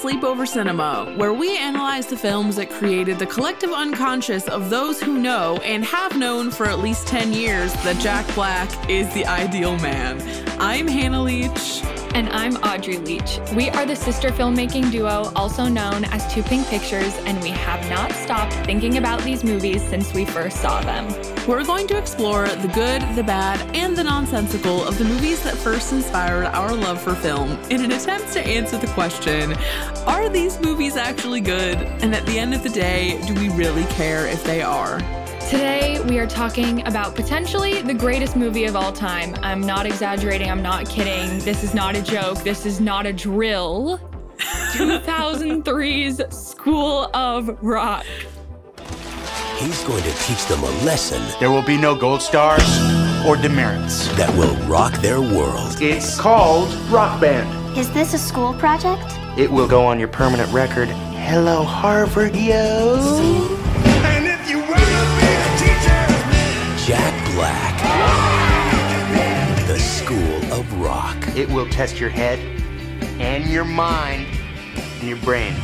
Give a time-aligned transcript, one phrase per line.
[0.00, 5.18] Sleepover Cinema, where we analyze the films that created the collective unconscious of those who
[5.18, 9.76] know and have known for at least 10 years that Jack Black is the ideal
[9.80, 10.18] man.
[10.58, 11.82] I'm Hannah Leach.
[12.14, 13.40] And I'm Audrey Leach.
[13.54, 17.88] We are the sister filmmaking duo, also known as Too Pink Pictures, and we have
[17.90, 21.06] not stopped thinking about these movies since we first saw them.
[21.50, 25.56] We're going to explore the good, the bad, and the nonsensical of the movies that
[25.56, 29.54] first inspired our love for film in an attempt to answer the question
[30.06, 31.76] Are these movies actually good?
[32.02, 35.00] And at the end of the day, do we really care if they are?
[35.50, 39.34] Today, we are talking about potentially the greatest movie of all time.
[39.42, 41.40] I'm not exaggerating, I'm not kidding.
[41.40, 43.98] This is not a joke, this is not a drill.
[44.38, 48.06] 2003's School of Rock.
[49.60, 52.64] He's going to teach them a lesson There will be no gold stars
[53.26, 54.08] or demerits.
[54.16, 55.76] that will rock their world.
[55.80, 57.76] It's called Rock Band.
[57.76, 59.04] Is this a school project?
[59.38, 60.88] It will go on your permanent record.
[60.88, 62.96] Hello, Harvard, yo.
[66.86, 67.76] Jack Black.
[69.66, 71.16] The School of Rock.
[71.36, 72.38] It will test your head
[73.20, 74.26] and your mind
[75.00, 75.54] and your brain.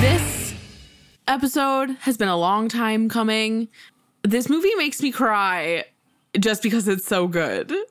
[0.00, 0.31] This
[1.32, 3.68] episode has been a long time coming.
[4.22, 5.84] This movie makes me cry
[6.38, 7.72] just because it's so good.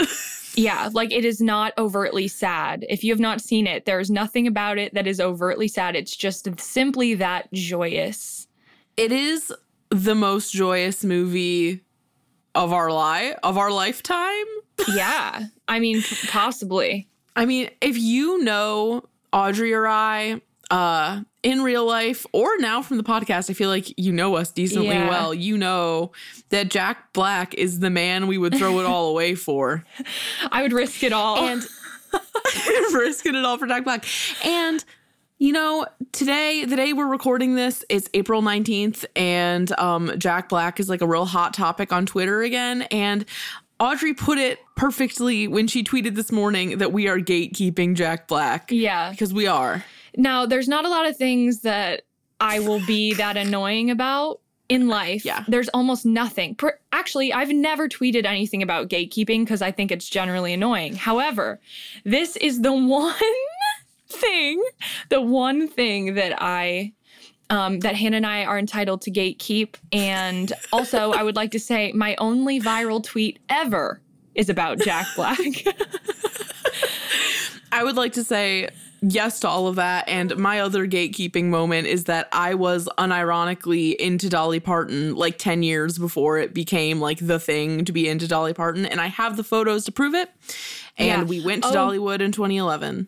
[0.53, 2.86] Yeah, like it is not overtly sad.
[2.89, 5.95] If you have not seen it, there's nothing about it that is overtly sad.
[5.95, 8.50] It's just simply that joyous.
[8.98, 9.53] it is
[9.92, 11.86] the most joyous movie
[12.53, 14.45] of our life of our lifetime.
[14.94, 17.08] Yeah, I mean, possibly.
[17.33, 22.97] I mean, if you know Audrey or I uh in real life or now from
[22.97, 25.10] the podcast, I feel like you know us decently Yeah.
[25.10, 25.33] well.
[25.33, 26.11] You know
[26.49, 29.83] that Jack Black is the man we would throw it all away for.
[30.52, 31.38] I would risk it all.
[31.48, 31.64] and
[32.93, 34.05] risking it all for Jack Black.
[34.45, 34.83] And
[35.38, 40.80] you know, today, the day we're recording this, it's April 19th, and um, Jack Black
[40.80, 42.83] is like a real hot topic on Twitter again.
[42.92, 43.26] And
[43.80, 48.70] Audrey put it perfectly when she tweeted this morning that we are gatekeeping Jack Black.
[48.71, 49.10] yeah.
[49.10, 49.83] Because we are.
[50.17, 52.04] Now, there's not a lot of things that
[52.39, 55.23] I will be that annoying about in life.
[55.26, 55.44] Yeah.
[55.48, 56.55] There's almost nothing.
[56.55, 60.95] Per- Actually, I've never tweeted anything about gatekeeping because I think it's generally annoying.
[60.95, 61.60] However,
[62.05, 63.14] this is the one
[64.08, 64.64] thing,
[65.10, 66.94] the one thing that I.
[67.50, 69.76] Um, that Hannah and I are entitled to gatekeep.
[69.92, 74.00] And also, I would like to say my only viral tweet ever
[74.36, 75.38] is about Jack Black.
[77.73, 78.70] I would like to say
[79.02, 80.08] yes to all of that.
[80.08, 85.64] And my other gatekeeping moment is that I was unironically into Dolly Parton like 10
[85.64, 88.86] years before it became like the thing to be into Dolly Parton.
[88.86, 90.30] And I have the photos to prove it.
[90.98, 91.23] And Yeah.
[91.23, 91.73] we went to Oh.
[91.73, 93.08] Dollywood in 2011.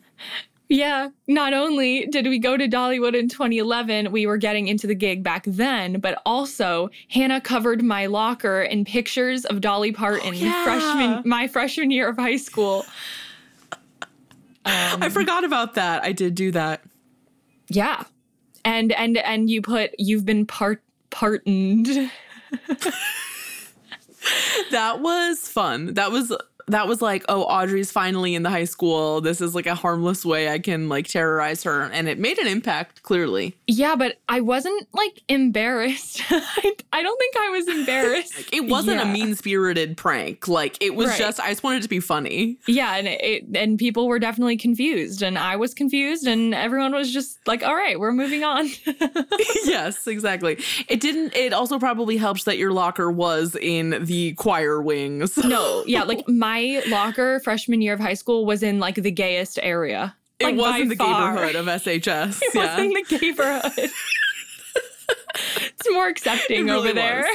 [0.70, 4.96] Yeah, not only did we go to Dollywood in 2011, we were getting into the
[4.96, 10.31] gig back then, but also Hannah covered my locker in pictures of Dolly Parton oh,
[10.31, 10.64] yeah.
[10.64, 12.86] freshman my freshman year of high school.
[14.66, 16.03] Um, I forgot about that.
[16.03, 16.84] I did do that.
[17.68, 18.03] Yeah.
[18.66, 21.88] And and and you put you've been part partoned.
[24.72, 25.94] That was fun.
[25.96, 26.35] That was
[26.68, 29.22] that was like, oh, Audrey's finally in the high school.
[29.22, 31.84] This is like a harmless way I can like terrorize her.
[31.84, 33.56] And it made an impact, clearly.
[33.68, 36.22] Yeah, but I wasn't like embarrassed.
[36.29, 38.50] I, I don't think I was embarrassed.
[38.53, 40.47] It wasn't a mean spirited prank.
[40.47, 41.19] Like it was Right.
[41.19, 42.57] just I just wanted it to be funny.
[42.68, 47.12] Yeah, and it, and people were definitely confused, and I was confused, and everyone was
[47.12, 48.69] just like, "All right, we're moving on."
[49.66, 50.57] yes, exactly.
[50.88, 55.38] It didn't it also probably helps that your locker was in the choir wings.
[55.38, 56.53] no, yeah, like my
[56.88, 60.16] locker freshman year of high school was in like the gayest area.
[60.39, 61.33] It Like, was in the far.
[61.33, 62.42] neighborhood of SHS.
[62.42, 62.75] It yeah.
[62.75, 63.89] was in the neighborhood.
[65.36, 67.25] it's more accepting It really over there.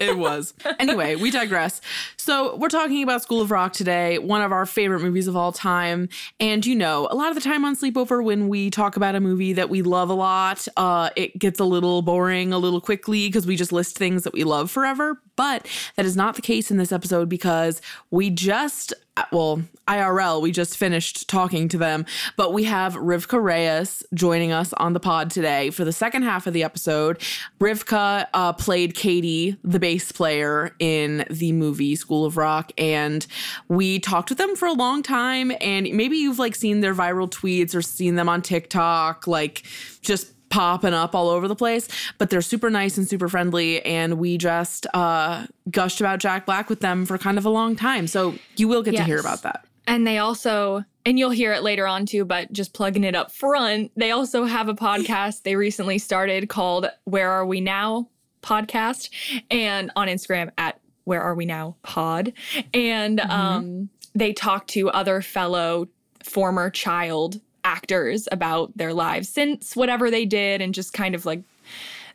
[0.00, 0.54] it was.
[0.78, 1.80] Anyway, we digress.
[2.24, 5.50] So, we're talking about School of Rock today, one of our favorite movies of all
[5.50, 6.08] time.
[6.38, 9.20] And you know, a lot of the time on Sleepover, when we talk about a
[9.20, 13.26] movie that we love a lot, uh, it gets a little boring a little quickly
[13.26, 15.20] because we just list things that we love forever.
[15.34, 15.66] But
[15.96, 17.80] that is not the case in this episode because
[18.10, 18.92] we just,
[19.32, 22.04] well, IRL, we just finished talking to them,
[22.36, 26.46] but we have Rivkah Reyes joining us on the pod today for the second half
[26.46, 27.18] of the episode.
[27.60, 33.26] Rivkah uh, played Katie, the bass player in the movie School of Rock, and
[33.68, 35.52] we talked with them for a long time.
[35.60, 39.62] And maybe you've like seen their viral tweets or seen them on TikTok, like
[40.02, 41.88] just popping up all over the place,
[42.18, 43.82] but they're super nice and super friendly.
[43.86, 47.74] And we just uh, gushed about Jack Black with them for kind of a long
[47.74, 48.06] time.
[48.06, 49.64] So you will get to hear about that.
[49.86, 53.32] And they also, and you'll hear it later on too, but just plugging it up
[53.32, 58.08] front, they also have a podcast they recently started called Where Are We Now
[58.42, 59.08] podcast
[59.50, 62.32] and on Instagram at Where Are We Now pod.
[62.74, 65.88] And um, they talk to other fellow
[66.22, 71.42] former child actors about their lives since whatever they did and just kind of like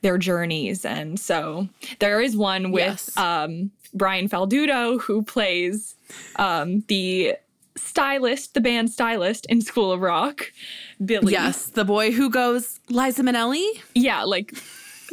[0.01, 0.85] their journeys.
[0.85, 1.67] And so
[1.99, 3.17] there is one with Yes.
[3.17, 5.95] um, Brian Falduto who plays
[6.35, 7.35] um, the
[7.75, 10.51] stylist, the band stylist in School of Rock,
[11.03, 11.31] Billy.
[11.33, 13.65] Yes, the boy who goes Liza Minnelli.
[13.95, 14.53] Yeah, like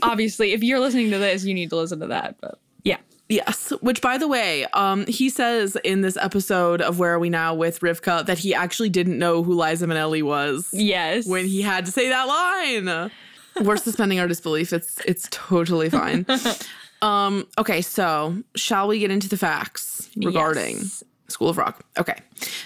[0.03, 2.37] obviously, if you're listening to this, you need to listen to that.
[2.41, 2.99] But yeah.
[3.35, 7.31] Yes, which by the way, um, he says in this episode of Where Are We
[7.31, 11.27] Now with Rivkah that he actually didn't know who Liza Minnelli was Yes.
[11.27, 13.11] when he had to say that line.
[13.63, 14.73] We're suspending our disbelief.
[14.73, 16.27] It's it's totally fine.
[17.03, 21.03] um, okay, so shall we get into the facts regarding Yes.
[21.29, 21.85] School of Rock?
[21.99, 22.17] Okay,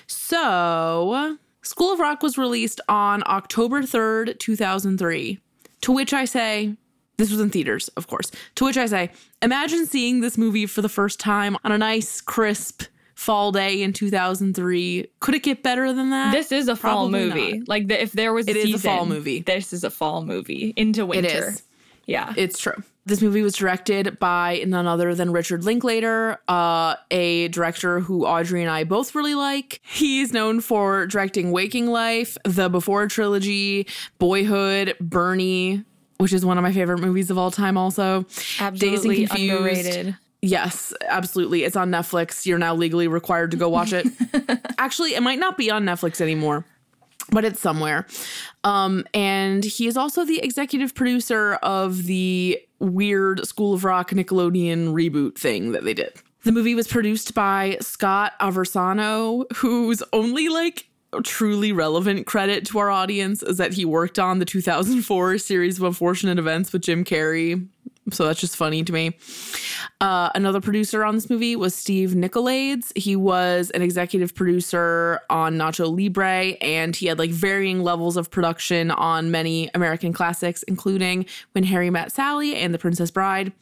[0.06, 5.40] so School of Rock was released on October third, two thousand three.
[5.82, 6.74] To which I say,
[7.18, 8.30] this was in theaters, of course.
[8.54, 9.10] To which I say,
[9.42, 12.84] imagine seeing this movie for the first time on a nice, crisp
[13.14, 15.06] fall day in 2003.
[15.20, 16.32] Could it get better than that?
[16.32, 17.58] This is a fall Probably movie.
[17.58, 17.68] not.
[17.68, 19.40] Like the, if there was a season, It is a fall movie.
[19.40, 21.48] This is a fall movie into winter.
[21.48, 21.62] is.
[22.06, 22.32] Yeah.
[22.36, 22.80] It's true.
[23.06, 28.60] This movie was directed by none other than Richard Linklater, uh, a director who Audrey
[28.62, 29.80] and I both really like.
[29.82, 33.86] He's known for directing Waking Life, the Before trilogy,
[34.18, 35.84] Boyhood, Bernie,
[36.18, 38.26] which is one of my favorite movies of all time, also.
[38.60, 39.52] Absolutely Dazed and Confused.
[39.86, 40.16] underrated.
[40.40, 41.64] Yes, absolutely.
[41.64, 42.46] It's on Netflix.
[42.46, 44.06] You're now legally required to go watch it.
[44.78, 46.64] Actually, it might not be on Netflix anymore,
[47.30, 48.06] but it's somewhere.
[48.62, 54.92] Um, and he is also the executive producer of the weird School of Rock Nickelodeon
[54.92, 56.12] reboot thing that they did.
[56.44, 60.87] The movie was produced by Scott Aversano, who's only like
[61.24, 65.84] truly relevant credit to our audience is that he worked on the 2004 series of
[65.84, 67.66] unfortunate events with Jim Carrey.
[68.10, 69.18] So that's just funny to me.
[70.00, 72.96] Uh, another producer on this movie was Steve Nicolaides.
[72.96, 78.30] He was an executive producer on Nacho Libre, and he had like varying levels of
[78.30, 83.52] production on many American classics, including When Harry Met Sally and The Princess Bride.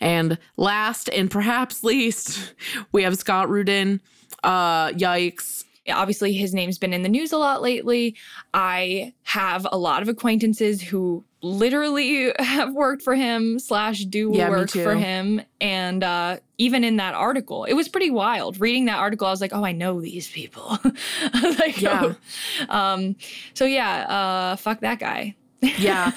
[0.00, 2.54] And last and perhaps least,
[2.92, 4.00] we have Scott Rudin.
[4.44, 5.64] Uh, yikes.
[5.90, 8.14] Obviously his name's been in the news a lot lately.
[8.54, 14.50] I have a lot of acquaintances who literally have worked for him slash do Yeah,
[14.50, 15.40] work for him.
[15.60, 18.60] And uh, even in that article, it was pretty wild.
[18.60, 20.78] Reading that article, I was like, oh, I know these people.
[21.58, 22.14] like, Yeah.
[22.68, 23.16] um,
[23.54, 25.34] so yeah, uh, fuck that guy.
[25.60, 26.12] yeah.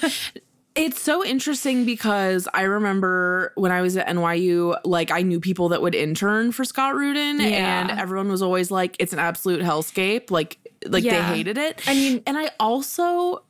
[0.74, 5.68] It's so interesting because I remember when I was at NYU, like I knew people
[5.70, 7.80] that would intern for Scott Rudin, Yeah.
[7.90, 11.28] and everyone was always like, "It's an absolute hellscape." Like, like Yeah.
[11.30, 11.82] they hated it.
[11.86, 13.42] I mean- and I also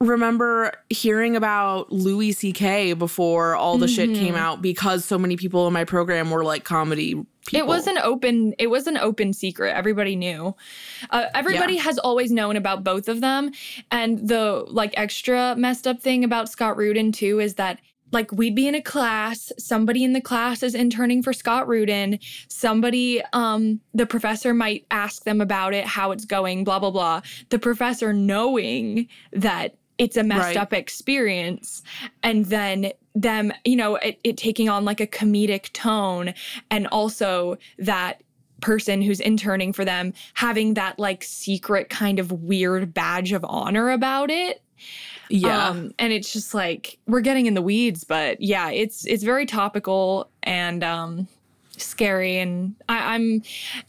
[0.00, 2.92] remember hearing about Louis C.K.
[2.92, 4.36] before all the shit came mm-hmm.
[4.36, 7.16] out because so many people in my program were like comedy.
[7.48, 7.64] People.
[7.64, 8.54] It was an open.
[8.58, 9.74] It was an open secret.
[9.74, 10.54] Everybody knew.
[11.10, 11.82] Uh, everybody Yeah.
[11.82, 13.50] has always known about both of them.
[13.90, 17.80] And the like extra messed up thing about Scott Rudin too is that
[18.10, 22.18] like we'd be in a class, somebody in the class is interning for Scott Rudin.
[22.48, 27.20] Somebody, um, the professor might ask them about it, how it's going, blah blah blah.
[27.50, 30.56] The professor knowing that it's a messed Right.
[30.56, 31.82] up experience
[32.22, 36.32] and then them you know it, it taking on like a comedic tone
[36.70, 38.22] and also that
[38.60, 43.90] person who's interning for them having that like secret kind of weird badge of honor
[43.90, 44.62] about it
[45.28, 45.68] yeah.
[45.68, 49.46] um, and it's just like we're getting in the weeds but yeah it's it's very
[49.46, 51.26] topical and um
[51.80, 53.42] scary and I, i'm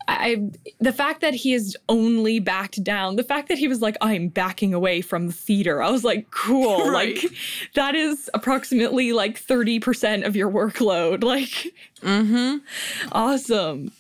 [0.08, 3.98] i the fact that he is only backed down the fact that he was like
[4.02, 7.16] i'm backing away from the theater i was like cool Right.
[7.22, 7.32] like
[7.76, 12.58] that is approximately like 30% of your workload like mm-hmm.
[13.12, 13.92] awesome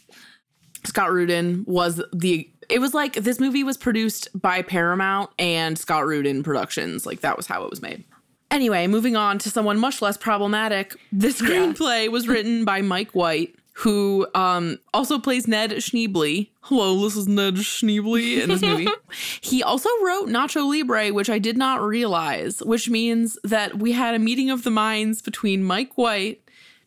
[0.85, 6.05] Scott Rudin was the it was like this movie was produced by Paramount and Scott
[6.05, 7.05] Rudin Productions.
[7.05, 8.03] Like that was how it was made.
[8.51, 10.95] Anyway, moving on to someone much less problematic.
[11.11, 16.49] The screenplay was written by Mike White, who um, also plays Ned Schneebly.
[16.63, 18.89] Hello, this is Ned Schneebly in this movie.
[19.41, 24.15] he also wrote Nacho Libre, which I did not realize, which means that we had
[24.15, 26.41] a meeting of the minds between Mike White,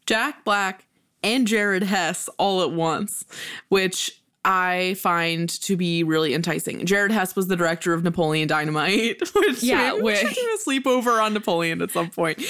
[0.07, 0.85] Jack Black,
[1.23, 3.25] and Jared Hess all at once,
[3.71, 6.85] which I find to be really enticing.
[6.85, 10.59] Jared Hess was the director of Napoleon Dynamite, which Yeah, maybe we which- should do
[10.59, 12.43] a sleepover on Napoleon at some point.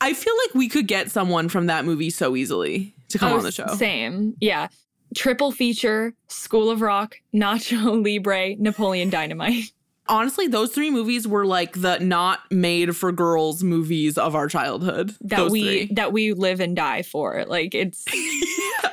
[0.00, 3.36] I feel like we could get someone from that movie so easily to come Oh,
[3.38, 3.66] on the show.
[3.76, 4.34] Same.
[4.40, 4.68] Yeah.
[5.14, 9.72] triple feature School of Rock, Nacho Libre, Napoleon Dynamite.
[10.08, 15.14] Honestly, those three movies were like the not made for girls movies of our childhood.
[15.20, 15.94] that Those we three.
[15.94, 17.44] that we live and die for.
[17.46, 18.92] Like it's and,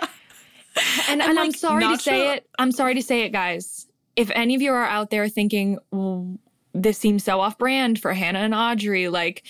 [1.10, 2.48] and, And, I'm like, sorry to say it.
[2.60, 3.88] I'm sorry to say it, guys.
[4.16, 6.38] If any of you are out there thinking well,
[6.74, 9.44] this seems so off brand for Hannah and Audrey, like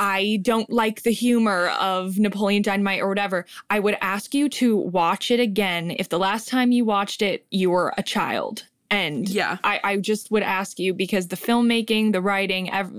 [0.00, 4.76] I don't like the humor of Napoleon Dynamite or whatever, I would ask you to
[4.76, 8.64] watch it again if the last time you watched it you were a child.
[8.90, 9.56] And Yeah.
[9.64, 12.92] I, I just would ask you because the filmmaking, the writing, ev-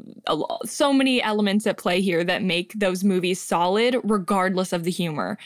[0.65, 5.37] so many elements at play here that make those movies solid, regardless of the humor.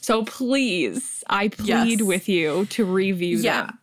[0.00, 2.02] So please, I plead Yes.
[2.02, 3.66] with you to review Yeah.
[3.66, 3.78] them.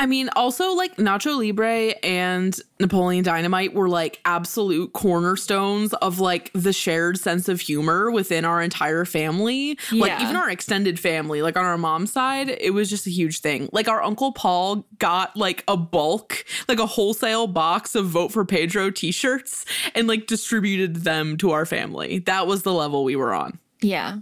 [0.00, 6.52] I mean, also like Nacho Libre and Napoleon Dynamite were like absolute cornerstones of like
[6.54, 9.76] the shared sense of humor within our entire family.
[9.90, 13.40] Like even our extended family, like on our mom's side, it was just a huge
[13.40, 13.68] thing.
[13.72, 18.44] Like our uncle Paul got like a bulk, like a wholesale box of Vote for
[18.44, 19.64] Pedro t-shirts
[19.96, 22.20] and like distributed them to our family.
[22.20, 23.58] That was the level we were on.
[23.80, 24.18] Yeah.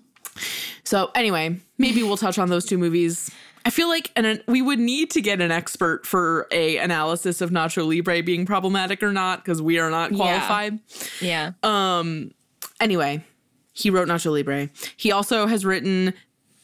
[0.84, 3.30] So anyway, maybe we'll touch on those two movies.
[3.66, 7.50] I feel like an, we would need to get an expert for a analysis of
[7.50, 10.78] Nacho Libre being problematic or not because we are not qualified.
[11.20, 11.52] Yeah.
[11.62, 12.30] Um.
[12.80, 13.24] Anyway,
[13.72, 14.70] he wrote Nacho Libre.
[14.96, 16.14] He also has written.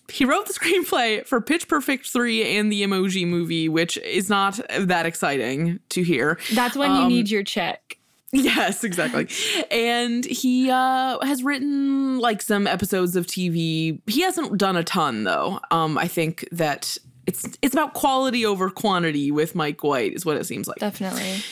[0.09, 4.61] He wrote the screenplay for Pitch Perfect 3 and the Emoji Movie, which is not
[4.79, 6.39] that exciting to hear.
[6.55, 7.99] That's when you Um, need your check.
[8.33, 9.29] Yes, exactly.
[9.71, 14.01] and he uh, has written like some episodes of TV.
[14.07, 15.61] He hasn't done a ton though.
[15.71, 16.97] Um, I think that
[17.27, 20.79] it's it's about quality over quantity with Mike White is what it seems like.
[20.79, 21.43] Definitely.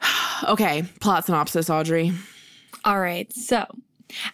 [0.48, 2.12] Okay, plot synopsis, Audrey.
[2.84, 3.32] All right.
[3.32, 3.64] So,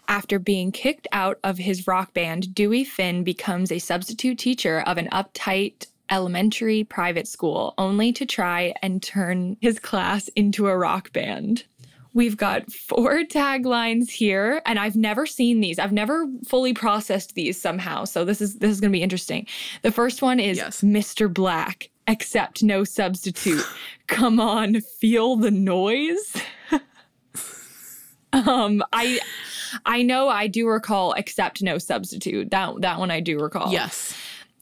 [0.08, 4.98] after being kicked out of his rock band, Dewey Finn becomes a substitute teacher of
[4.98, 11.12] an uptight elementary private school, only to try and turn his class into a rock
[11.12, 11.64] band.
[12.14, 15.78] We've got four taglines here, and I've never seen these.
[15.78, 18.04] I've never fully processed these somehow.
[18.04, 19.46] So this is this is going to be interesting.
[19.82, 20.82] The first one is Yes.
[20.82, 21.32] Mr.
[21.32, 23.64] Black, accept no substitute.
[24.08, 26.36] Come on, feel the noise.
[28.32, 29.20] um, I
[29.86, 32.50] I know I do recall accept no substitute.
[32.50, 33.72] That that one I do recall.
[33.72, 34.14] Yes.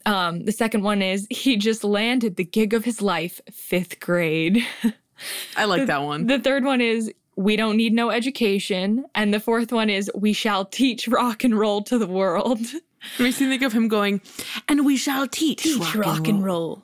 [0.05, 4.65] Um, the second one is he just landed the gig of his life, fifth grade.
[5.55, 6.27] I like that one.
[6.27, 9.05] The third one is we don't need no education.
[9.15, 12.59] And the fourth one is we shall teach rock and roll to the world.
[12.61, 14.21] It makes me think of him going,
[14.67, 16.83] and we shall teach, teach rock, and roll.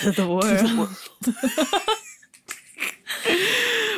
[0.00, 0.26] to the
[1.28, 1.86] world.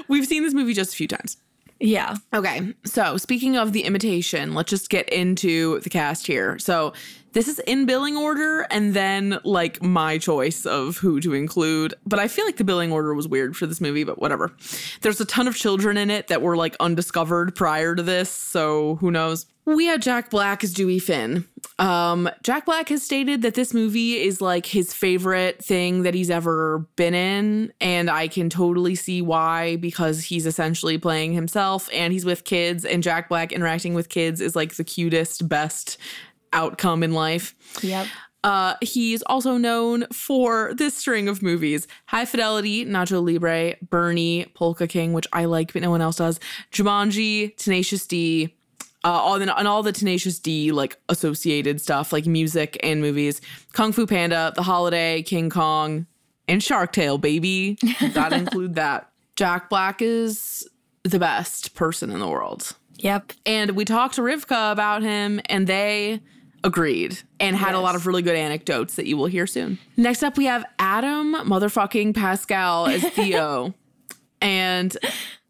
[0.09, 1.37] We've seen this movie just a few times.
[1.79, 2.17] yeah.
[2.35, 6.59] Okay, so speaking of the imitation, let's just get into the cast here.
[6.59, 6.93] So
[7.33, 11.95] this is in billing order and then like my choice of who to include.
[12.07, 14.53] But I feel like the billing order was weird for this movie, but whatever.
[15.01, 18.97] There's a ton of children in it that were like undiscovered prior to this, so
[18.97, 19.47] who knows?
[19.65, 21.47] We had Jack Black as Dewey Finn.
[21.79, 26.31] Um, Jack Black has stated that this movie is like his favorite thing that he's
[26.31, 32.13] ever been in, and I can totally see why because he's essentially playing himself and
[32.13, 35.97] he's with kids, and Jack Black interacting with kids is like the cutest, best
[36.53, 37.55] outcome in life.
[37.83, 38.07] Yep.
[38.45, 44.89] Uh, he's also known for this string of movies High Fidelity, Nacho Libre, Bernie, Polka
[44.89, 46.41] King, which I like, but no one else does,
[46.73, 48.55] Jumanji, Tenacious D,
[49.05, 53.41] uh, all the, and all the Tenacious D like associated stuff, like music and movies,
[53.75, 56.07] Kung Fu Panda, The Holiday, King Kong,
[56.49, 57.79] and Shark Tale, baby.
[58.15, 59.11] Gotta include that.
[59.37, 60.69] Jack Black is
[61.05, 62.77] the best person in the world.
[62.97, 63.33] Yep.
[63.47, 66.21] And we talked to Rivkah about him, and they
[66.65, 69.79] agreed and had a lot of really good anecdotes that you will hear soon.
[69.97, 73.75] Next up, we have Adam motherfucking Pascal as Theo.
[74.41, 74.97] and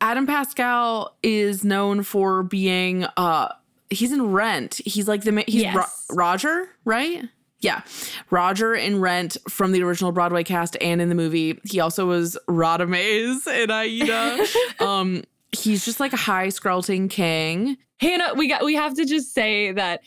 [0.00, 3.48] Adam Pascal is known for being uh
[3.90, 4.80] he's in Rent.
[4.84, 7.24] He's like the he's Ro- Roger, right?
[7.60, 7.82] Yeah.
[8.30, 11.60] Roger in Rent from the original Broadway cast and in the movie.
[11.64, 14.46] He also was Radames in Aida.
[14.84, 17.76] um he's just like a high screlting king.
[18.00, 20.00] Hannah, we got we have to just say that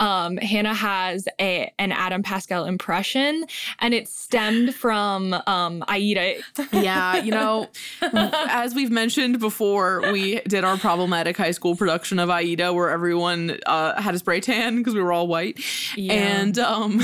[0.00, 3.44] um Hannah has a an Adam Pascal impression
[3.80, 6.40] and it stemmed from um Aida.
[6.72, 7.68] Yeah, you know,
[8.02, 13.58] as we've mentioned before, we did our problematic high school production of Aida where everyone
[13.66, 15.58] uh, had a spray tan because we were all white.
[15.96, 16.14] Yeah.
[16.14, 17.00] And um,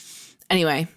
[0.50, 0.88] anyway,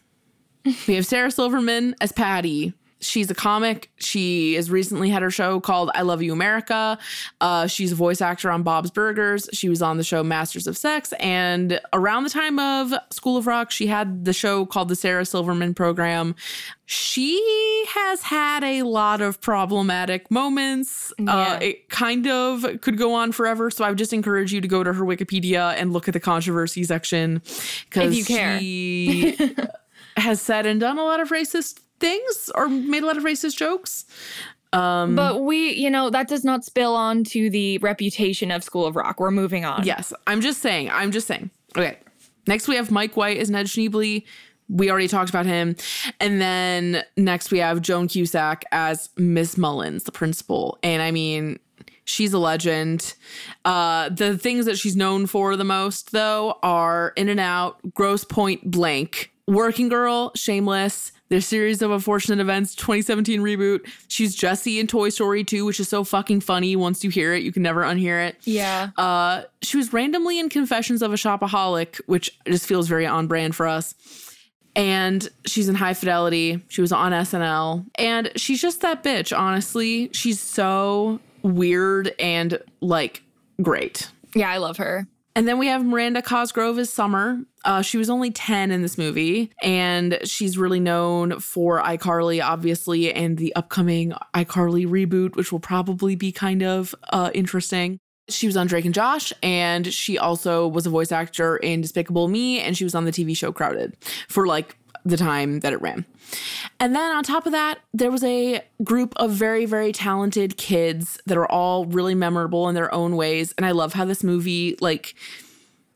[0.87, 2.73] we have Sarah Silverman as Patty.
[2.99, 3.91] She's a comic.
[3.97, 6.97] She has recently had her show called I Love You America.
[7.39, 9.49] Uh, she's a voice actor on Bob's Burgers.
[9.53, 11.13] She was on the show Masters of Sex.
[11.19, 15.25] And around the time of School of Rock, she had the show called The Sarah
[15.25, 16.35] Silverman Program.
[16.85, 21.13] She has had a lot of problematic moments.
[21.27, 23.69] Uh, it kind of could go on forever.
[23.69, 26.19] So I would just encourage you to go to her Wikipedia and look at the
[26.19, 27.41] controversy section
[27.89, 28.59] because you care.
[28.59, 29.37] she
[30.17, 33.57] has said and done a lot of racist things or made a lot of racist
[33.57, 34.05] jokes.
[34.73, 38.85] Um, But we, you know, that does not spill on to the reputation of School
[38.85, 39.19] of Rock.
[39.19, 39.85] We're moving on.
[39.85, 40.89] Yes, I'm just saying.
[40.91, 41.49] I'm just saying.
[41.77, 41.97] Okay.
[42.47, 44.25] Next, we have Mike White as Ned Schneebly.
[44.69, 45.75] We already talked about him.
[46.19, 50.77] And then next, we have Joan Cusack as Miss Mullins, the principal.
[50.83, 51.59] And I mean,
[52.03, 53.15] she's a legend.
[53.63, 58.25] Uh, the things that she's known for the most, though, are In and Out, Grosse
[58.25, 63.87] Pointe Blank, Working Girl, Shameless, their series of unfortunate events 2017 reboot.
[64.07, 66.75] She's Jessie in Toy Story 2, which is so fucking funny.
[66.75, 68.37] Once you hear it, you can never unhear it.
[68.43, 68.91] Yeah.
[68.97, 73.55] Uh, she was randomly in Confessions of a Shopaholic, which just feels very on brand
[73.55, 73.93] for us.
[74.75, 76.63] And she's in High Fidelity.
[76.69, 77.85] She was on SNL.
[77.95, 80.09] And she's just that bitch, honestly.
[80.13, 83.23] She's so weird and like
[83.61, 84.09] great.
[84.35, 85.07] Yeah, I love her.
[85.37, 87.37] And then we have Miranda Cosgrove as Summer.
[87.63, 93.13] Uh, she was only 10 in this movie, and she's really known for iCarly, obviously,
[93.13, 97.99] and the upcoming iCarly reboot, which will probably be kind of uh, interesting.
[98.27, 102.29] She was on Drake and Josh, and she also was a voice actor in Despicable
[102.29, 103.95] Me, and she was on the TV show Crowded
[104.27, 104.75] for like
[105.07, 106.05] the time that it ran.
[106.79, 111.19] And then on top of that, there was a group of very, very talented kids
[111.25, 113.53] that are all really memorable in their own ways.
[113.57, 115.15] And I love how this movie, like,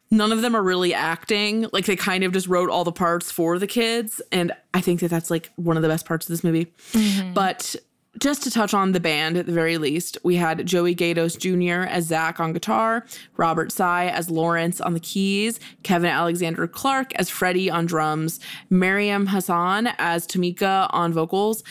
[0.09, 1.67] none of them are really acting.
[1.71, 4.21] Like, they kind of just wrote all the parts for the kids.
[4.31, 6.65] And I think that that's like one of the best parts of this movie.
[6.93, 7.33] Mm-hmm.
[7.33, 7.75] But
[8.19, 11.87] just to touch on the band at the very least, we had Joey Gaydos Jr.
[11.89, 13.05] as Zach on guitar,
[13.37, 19.27] Robert Tsai as Lawrence on the keys, Kevin Alexander Clark as Freddie on drums, Mariam
[19.27, 21.63] Hassan as Tamika on vocals,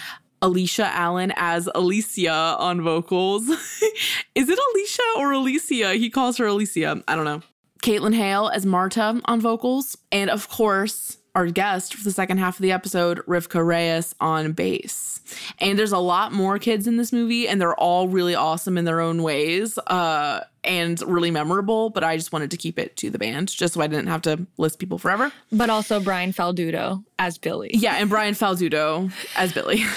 [0.42, 3.48] Aleisha Allen as Alicia on vocals.
[4.35, 5.94] Is it Alicia or Alicia?
[5.94, 7.03] He calls her Alicia.
[7.07, 7.42] I don't know.
[7.83, 12.57] Caitlin Hale as Marta on vocals, and of course, our guest for the second half
[12.57, 15.19] of the episode, Rivkah Reyes on bass.
[15.58, 18.84] And there's a lot more kids in this movie, and they're all really awesome in
[18.84, 21.90] their own ways uh, and really memorable.
[21.90, 24.22] But I just wanted to keep it to the band just so I didn't have
[24.22, 25.32] to list people forever.
[25.52, 27.70] But also Brian Falduto as Billy.
[27.74, 29.84] Yeah, and Brian Falduto as Billy.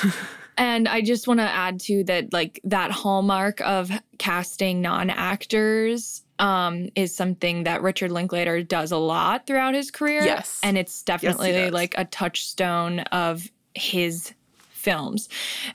[0.57, 6.89] And I just want to add to that, like that hallmark of casting non-actors um,
[6.95, 10.23] is something that Richard Linklater does a lot throughout his career.
[10.23, 10.59] Yes.
[10.63, 11.71] and it's definitely does.
[11.71, 14.33] like a touchstone of his
[14.83, 15.29] films.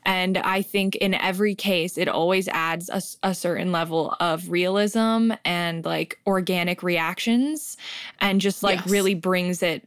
[0.05, 2.91] And I think in every case, it always adds
[3.23, 7.77] a certain level of realism and like organic reactions,
[8.21, 8.91] and just like Yes.
[8.91, 9.87] really brings it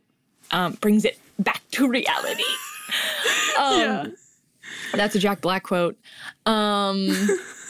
[0.52, 2.44] um, brings it back to reality.
[3.60, 4.06] um, yeah.
[4.94, 5.98] that's a Jack Black quote.
[6.46, 7.08] Um,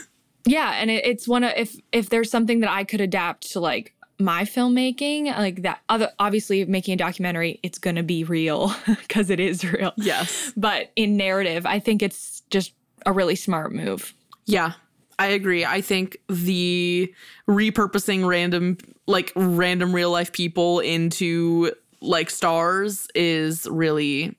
[0.46, 3.60] yeah, and it, it's one of if if there's something that I could adapt to
[3.60, 5.82] like my filmmaking, like that.
[5.90, 9.94] Other obviously making a documentary, it's gonna be real because it is real.
[9.98, 10.54] Yes.
[10.56, 12.74] But in narrative, I think it's just
[13.06, 14.14] a really smart move.
[14.46, 14.74] Yeah,
[15.20, 15.66] I agree.
[15.66, 17.14] I think the
[17.48, 24.36] repurposing random, like random real life people into like stars is really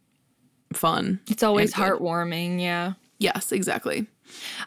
[0.73, 1.21] fun.
[1.29, 2.61] It's always heartwarming.
[2.61, 2.95] Yeah.
[3.18, 4.07] Yes, exactly.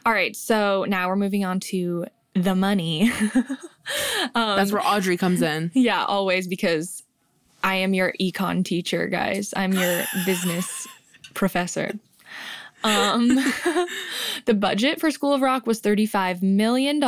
[0.06, 3.12] All right, so now we're moving on to the money.
[4.34, 5.72] That's where Audrey comes in.
[5.86, 7.04] Yeah, always because
[7.64, 9.54] I am your econ teacher, guys.
[9.56, 10.88] I'm your business
[11.34, 11.92] professor.
[12.84, 13.28] Um,
[14.46, 17.00] the budget for School of Rock was $35 million.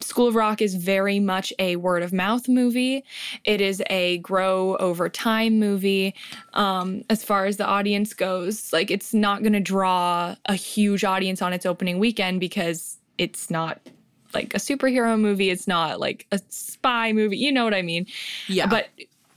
[0.03, 3.05] School of Rock is very much a word of mouth movie.
[3.45, 6.15] It is a grow over time movie.
[6.55, 11.05] Um, as far as the audience goes, like it's not going to draw a huge
[11.05, 13.79] audience on its opening weekend because it's not
[14.33, 15.51] like a superhero movie.
[15.51, 17.37] It's not like a spy movie.
[17.37, 18.07] You know what I mean?
[18.49, 18.67] Yeah.
[18.67, 18.89] But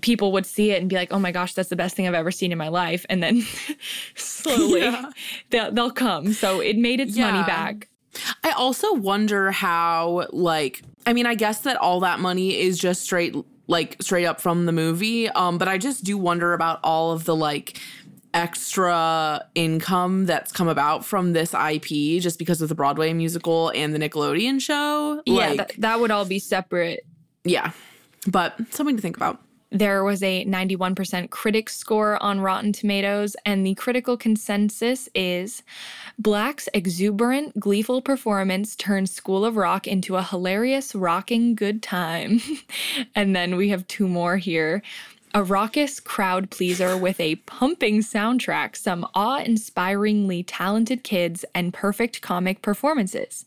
[0.02, 2.14] people would see it and be like, "Oh my gosh, that's the best thing I've
[2.14, 3.42] ever seen in my life," and then
[4.16, 5.10] slowly Yeah.
[5.50, 6.34] they'll, they'll come.
[6.34, 7.32] So it made its Yeah.
[7.32, 7.88] money back.
[8.44, 13.04] I also wonder how, like, I mean, I guess that all that money is just
[13.04, 13.36] straight,
[13.68, 15.30] like, straight up from the movie.
[15.30, 17.80] Um, but I just do wonder about all of the like
[18.34, 23.94] extra income that's come about from this IP just because of the Broadway musical and
[23.94, 25.22] the Nickelodeon show.
[25.26, 27.06] Yeah, Like, that, that would all be separate.
[27.44, 27.72] yeah.
[28.26, 29.42] But something to think about.
[29.74, 35.64] There was a 91% critic score on Rotten Tomatoes, and the critical consensus is
[36.20, 42.40] Black's exuberant, gleeful performance turns School of Rock into a hilarious, rocking good time.
[43.16, 44.84] and then we have two more here.
[45.36, 52.22] A raucous crowd pleaser with a pumping soundtrack, some awe inspiringly talented kids, and perfect
[52.22, 53.44] comic performances.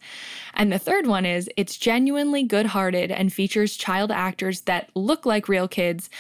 [0.55, 5.25] And the third one is it's genuinely good hearted and features child actors that look
[5.25, 6.11] like real kids,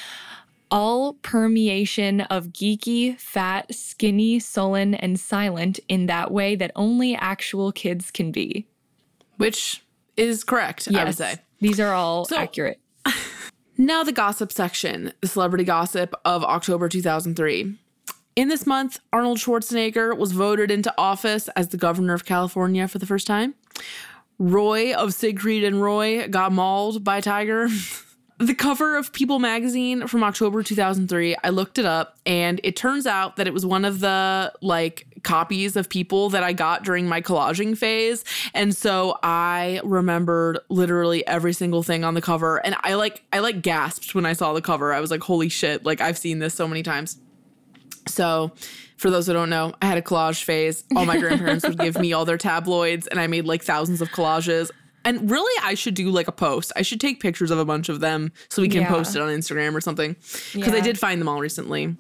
[0.71, 7.73] all permeation of geeky, fat, skinny, sullen, and silent in that way that only actual
[7.73, 8.67] kids can be.
[9.37, 9.83] Which
[10.17, 11.37] is correct, I would say.
[11.61, 12.79] These are all So- accurate.
[13.79, 17.77] Now, the gossip section, the celebrity gossip of October 2003.
[18.35, 22.99] In this month, Arnold Schwarzenegger was voted into office as the governor of California for
[22.99, 23.55] the first time.
[24.39, 27.69] Roy of Siegfried and Roy got mauled by tiger.
[28.39, 33.07] the cover of People magazine from October 2003, I looked it up and it turns
[33.07, 37.07] out that it was one of the like copies of People that I got during
[37.07, 38.25] my collaging phase.
[38.55, 43.41] And so I remembered literally every single thing on the cover and I like I
[43.41, 44.95] like gasped when I saw the cover.
[44.95, 47.19] I was like, "Holy shit, like I've seen this so many times."
[48.09, 48.53] So,
[48.97, 50.85] for those who don't know, I had a collage phase.
[50.95, 54.09] All my grandparents would give me all their tabloids, and I made like thousands of
[54.11, 54.71] collages.
[55.05, 56.73] And really, I should do like a post.
[56.77, 58.89] I should take pictures of a bunch of them so we can Yeah.
[58.89, 60.17] post it on Instagram or something.
[60.55, 61.97] Because I did find them all recently.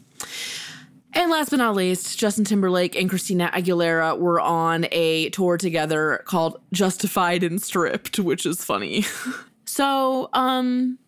[1.16, 6.22] And last but not least, Justin Timberlake and Christina Aguilera were on a tour together
[6.26, 9.06] called Justified and Stripped, which is funny.
[9.64, 10.98] so, um,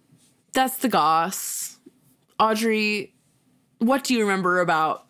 [0.54, 1.78] that's the goss.
[2.40, 3.14] Audrey,
[3.80, 5.04] what do you remember about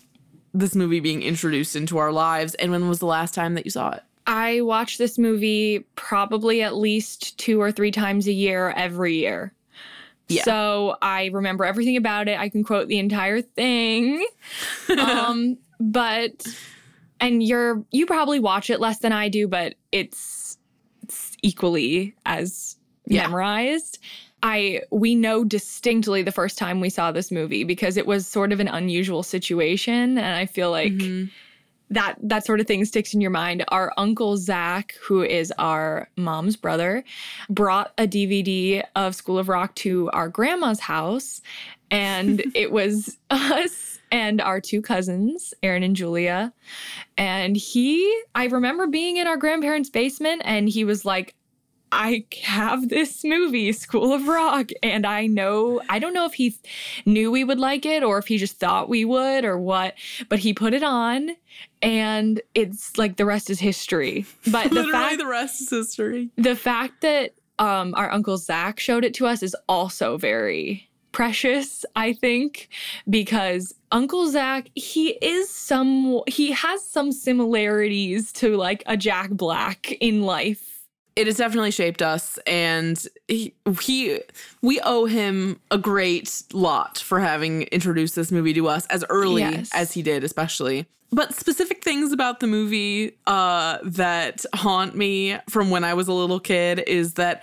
[0.53, 3.71] this movie being introduced into our lives and when was the last time that you
[3.71, 4.03] saw it?
[4.27, 9.53] I watch this movie probably at least two or three times a year every year.
[10.29, 10.43] Yeah.
[10.45, 12.39] So I remember everything about it.
[12.39, 14.27] I can quote the entire thing.
[14.99, 16.47] um, but
[17.21, 20.59] and you're you probably watch it less than I do, but it's
[21.03, 23.23] it's equally as Yeah.
[23.23, 23.99] memorized.
[24.43, 28.53] I we know distinctly the first time we saw this movie because it was sort
[28.53, 31.31] of an unusual situation and I feel like Mhm.
[31.91, 33.65] That that sort of thing sticks in your mind.
[33.69, 37.05] Our uncle Zach, who is our mom's brother,
[37.49, 41.41] brought a DVD of School of Rock to our grandma's house,
[41.91, 46.53] and it was us and our two cousins, Aaron and Julia.
[47.17, 51.35] And he, I remember being in our grandparents' basement, and he was like,
[51.91, 56.55] I have this movie, School of Rock, and I know, I don't know if he
[57.07, 59.95] knew we would like it or if he just thought we would or what,
[60.29, 61.31] but he put it on
[61.81, 64.27] and it's like the rest is history.
[64.51, 66.29] But the Literally, fact, the rest is history.
[66.37, 71.85] the fact that um, our uncle Zach showed it to us is also very precious,
[71.97, 72.69] I think,
[73.09, 79.91] because Uncle Zach, he is some, he has some similarities to like a Jack Black
[80.01, 80.68] in life.
[81.19, 83.53] It has definitely shaped us, and he,
[83.83, 84.21] he
[84.63, 89.43] we owe him a great lot for having introduced this movie to us as early
[89.43, 89.69] Yes.
[89.75, 90.87] as he did, especially.
[91.11, 96.13] But specific things about the movie uh, that haunt me from when I was a
[96.13, 97.43] little kid is that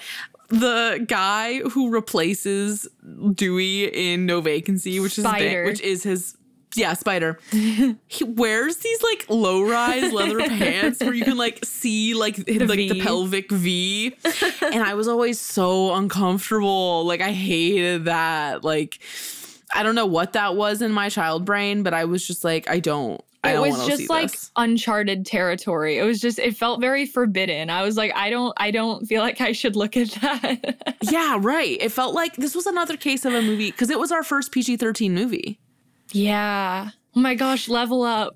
[0.49, 2.87] the guy who replaces
[3.33, 5.65] Dewey in No Vacancy, which is Spider.
[5.65, 6.37] which is his
[6.77, 12.13] yeah Spider, he wears these like low rise leather pants where you can like see
[12.13, 14.15] like the, like the pelvic V,
[14.61, 17.05] and I was always so uncomfortable.
[17.05, 18.63] Like I hated that.
[18.63, 18.99] Like
[19.73, 22.69] I don't know what that was in my child brain, but I was just like
[22.69, 23.21] I don't.
[23.43, 24.49] I it don't was just like this.
[24.55, 25.99] uncharted territory.
[25.99, 27.69] It was just it felt very forbidden.
[27.69, 30.95] I was like, I don't I don't feel like I should look at that.
[31.03, 31.77] yeah, right.
[31.79, 34.51] It felt like this was another case of a movie because it was our first
[34.51, 35.59] PG thirteen movie.
[36.11, 36.89] Yeah.
[37.15, 38.35] Oh my gosh, level up.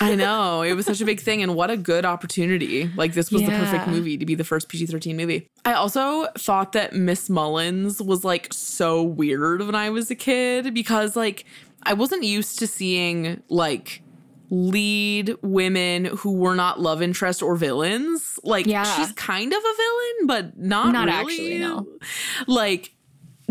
[0.00, 0.62] I know.
[0.62, 1.42] It was such a big thing.
[1.42, 2.90] And what a good opportunity.
[2.96, 5.48] Like, this was the perfect movie to be the first PG 13 movie.
[5.64, 10.74] I also thought that Miss Mullins was like so weird when I was a kid
[10.74, 11.44] because, like,
[11.84, 14.02] I wasn't used to seeing like
[14.50, 18.38] lead women who were not love interest or villains.
[18.44, 18.84] Like, Yeah.
[18.84, 21.20] she's kind of a villain, but not, Not really.
[21.34, 21.86] actually, no.
[22.46, 22.92] Like,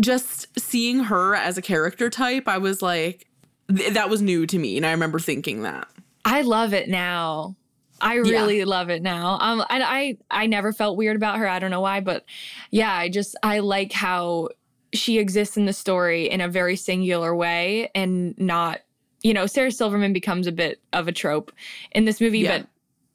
[0.00, 3.26] just seeing her as a character type, I was like,
[3.74, 4.76] th- that was new to me.
[4.76, 5.88] And I remember thinking that.
[6.24, 7.56] I love it now.
[8.00, 9.38] I really love it now.
[9.40, 11.48] Um, and I I never felt weird about her.
[11.48, 12.24] I don't know why, but
[12.70, 14.48] yeah, I just I like how
[14.92, 18.80] she exists in the story in a very singular way and not
[19.22, 21.52] you know, Sarah Silverman becomes a bit of a trope
[21.92, 22.58] in this movie, Yeah.
[22.58, 22.66] but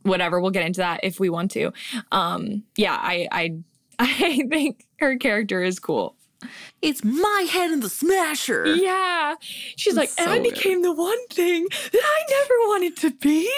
[0.09, 1.73] whatever, we'll get into that if we want to.
[2.13, 3.57] Um, yeah, I, I,
[3.99, 6.15] I think her character is cool.
[6.81, 8.65] It's my head in the smasher.
[8.67, 9.35] Yeah.
[9.41, 10.53] She's like, It's and so I good.
[10.53, 13.51] became the one thing that I never wanted to be.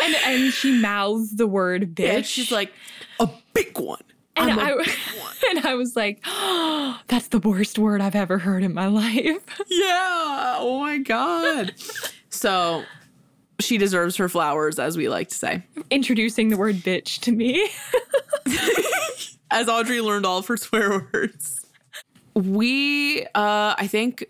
[0.00, 2.06] and and she mouths the word bitch.
[2.12, 2.72] Yeah, she's like
[3.20, 4.00] a big one.
[4.36, 4.88] and I'm a I big
[5.56, 9.44] and I was like, oh, that's the worst word I've ever heard in my life.
[9.68, 10.56] Yeah.
[10.58, 11.74] Oh my god.
[12.30, 12.84] so
[13.60, 15.62] she deserves her flowers, as we like to say.
[15.90, 17.68] Introducing the word bitch to me.
[19.50, 21.64] As Audrey learned all of her swear words.
[22.34, 24.24] We uh I think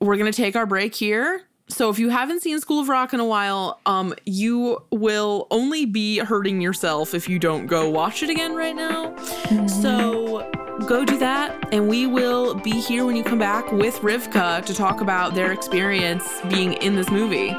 [0.00, 1.42] we're gonna take our break here.
[1.68, 5.84] So if you haven't seen School of Rock in a while, um, you will only
[5.84, 9.14] be hurting yourself if you don't go watch it again right now.
[9.66, 10.17] So
[10.88, 14.74] go do that, and we will be here when you come back with Rivkah to
[14.74, 17.50] talk about their experience being in this movie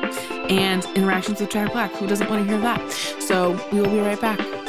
[0.49, 1.91] and interactions with Jack Black.
[1.91, 2.91] Who doesn't want to hear that?
[3.21, 4.68] So we will be right back.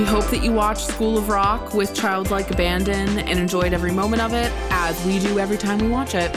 [0.00, 4.22] We hope that you watched School of Rock with childlike abandon and enjoyed every moment
[4.22, 6.34] of it, as we do every time we watch it.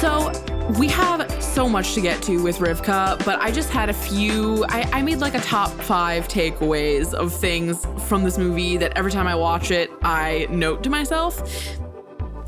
[0.00, 0.32] So,
[0.76, 4.64] we have so much to get to with Rivkah, but I just had a few.
[4.68, 9.12] I, I made like a top five takeaways of things from this movie that every
[9.12, 11.40] time I watch it, I note to myself.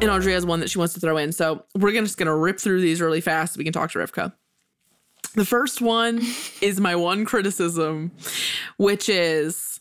[0.01, 1.31] And Audrey has one that she wants to throw in.
[1.31, 4.01] So, we're gonna, just gonna rip through these really fast so we can talk to
[4.01, 4.33] Rivkah.
[5.35, 6.21] The first one
[6.61, 8.11] is my one criticism,
[8.79, 9.72] which is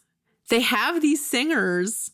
[0.52, 2.12] they have these singers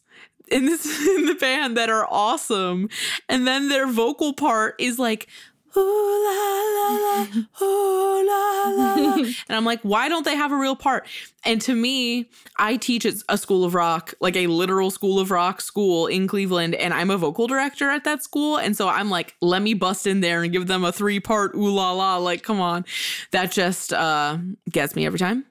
[0.49, 0.85] in this
[1.17, 2.89] in the band that are awesome,
[3.27, 5.27] and then their vocal part is like
[5.75, 7.27] ooh la la la
[7.61, 11.07] ooh la la la, and I'm like, why don't they have a real part?
[11.43, 15.31] And to me, I teach at a school of rock, like a literal school of
[15.31, 18.57] rock school in Cleveland, and I'm a vocal director at that school.
[18.57, 21.55] And so I'm like, let me bust in there and give them a three part
[21.55, 22.17] ooh la la.
[22.17, 22.85] Like, come on.
[23.31, 24.37] That just uh,
[24.69, 25.45] gets me every time.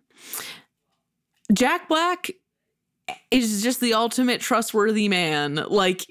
[1.53, 2.31] Jack Black
[3.31, 5.57] is just the ultimate trustworthy man.
[5.69, 6.07] Like,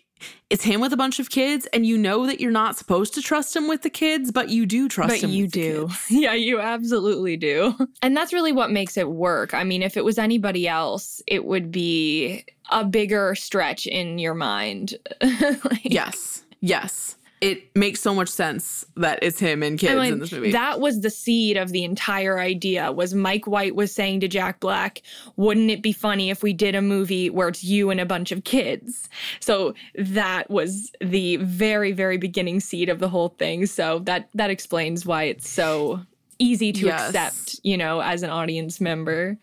[0.49, 3.21] it's him with a bunch of kids, and you know that you're not supposed to
[3.21, 5.21] trust him with the kids, but you do trust him.
[5.21, 5.31] but him.
[5.31, 5.87] you with the do.
[5.87, 6.05] kids.
[6.09, 7.75] Yeah, you absolutely do.
[8.01, 9.53] And that's really what makes it work.
[9.53, 14.33] I mean, if it was anybody else, it would be a bigger stretch in your
[14.35, 14.95] mind.
[15.21, 16.43] Like- Yes.
[16.61, 17.17] Yes.
[17.41, 20.51] It makes so much sense that it's him and kids I mean, in this movie.
[20.53, 22.91] That was the seed of the entire idea.
[22.91, 25.01] Was Mike White was saying to Jack Black,
[25.35, 28.31] "Wouldn't it be funny if we did a movie where it's you and a bunch
[28.31, 29.09] of kids?"
[29.41, 33.65] So that was the very very beginning seed of the whole thing.
[33.65, 36.01] So that that explains why it's so
[36.39, 37.09] easy to Yes.
[37.09, 39.37] accept, you know, as an audience member.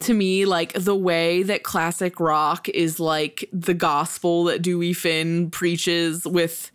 [0.00, 5.48] to me, like the way that classic rock is like the gospel that Dewey Finn
[5.50, 6.72] preaches with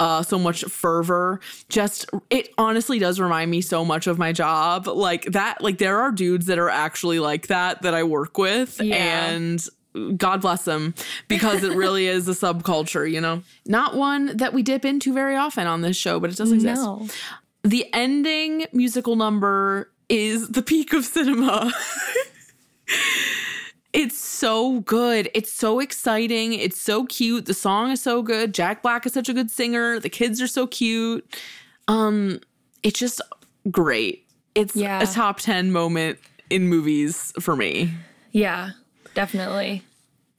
[0.00, 1.38] uh, so much fervor.
[1.68, 4.88] Just it honestly does remind me so much of my job.
[4.88, 8.80] Like that, like there are dudes that are actually like that that I work with,
[8.80, 9.28] Yeah.
[9.30, 9.64] and
[10.16, 10.94] God bless them
[11.28, 13.42] because it really is a subculture, you know.
[13.66, 16.82] Not one that we dip into very often on this show, but it does exist.
[16.82, 17.06] No.
[17.62, 21.72] The ending musical number is the peak of cinema.
[23.92, 25.28] it's so good.
[25.34, 26.52] It's so exciting.
[26.52, 27.46] It's so cute.
[27.46, 28.54] The song is so good.
[28.54, 29.98] Jack Black is such a good singer.
[29.98, 31.26] The kids are so cute.
[31.88, 32.40] Um
[32.82, 33.20] it's just
[33.70, 34.26] great.
[34.54, 35.02] It's Yeah.
[35.02, 36.18] a top 10 moment
[36.50, 37.90] in movies for me.
[38.32, 38.70] Yeah,
[39.14, 39.82] definitely.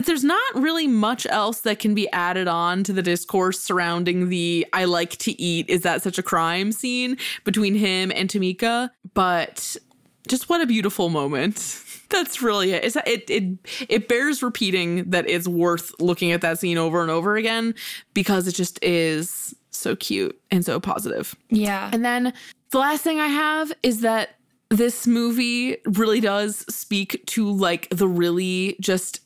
[0.06, 4.66] there's not really much else that can be added on to the discourse surrounding the
[4.74, 8.90] I like to eat, is that such a crime scene between him and Tamika.
[9.14, 9.78] But
[10.28, 11.84] just what a beautiful moment.
[12.10, 12.84] That's really it.
[12.84, 13.44] It's, it it
[13.88, 17.74] it bears repeating that it's worth looking at that scene over and over again
[18.14, 21.36] because it just is so cute and so positive.
[21.50, 21.90] Yeah.
[21.94, 22.34] And then
[22.72, 24.36] the last thing I have is that
[24.70, 29.22] this movie really does speak to like the really just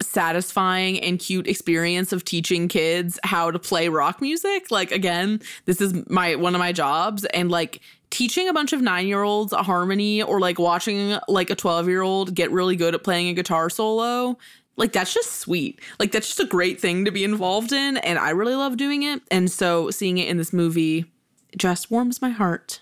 [0.00, 4.70] satisfying and cute experience of teaching kids how to play rock music.
[4.70, 8.80] Like again, this is my one of my jobs and like teaching a bunch of
[8.80, 13.34] 9-year-olds a harmony or like watching like a 12-year-old get really good at playing a
[13.34, 14.38] guitar solo.
[14.76, 15.80] Like that's just sweet.
[15.98, 19.02] Like that's just a great thing to be involved in and I really love doing
[19.02, 19.20] it.
[19.30, 21.04] And so seeing it in this movie
[21.56, 22.80] just warms my heart.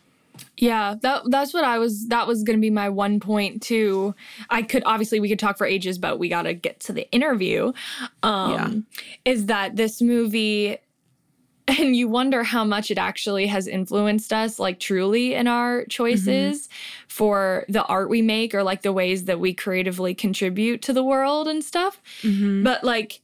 [0.58, 4.14] Yeah, that that's what I was that was going to be my one point too.
[4.50, 7.10] I could obviously we could talk for ages but we got to get to the
[7.10, 7.72] interview.
[8.22, 8.70] Um Yeah.
[9.24, 10.76] is that this movie
[11.80, 16.68] and you wonder how much it actually has influenced us like truly in our choices
[17.08, 21.02] for the art we make or like the ways that we creatively contribute to the
[21.02, 22.00] world and stuff.
[22.62, 23.20] But like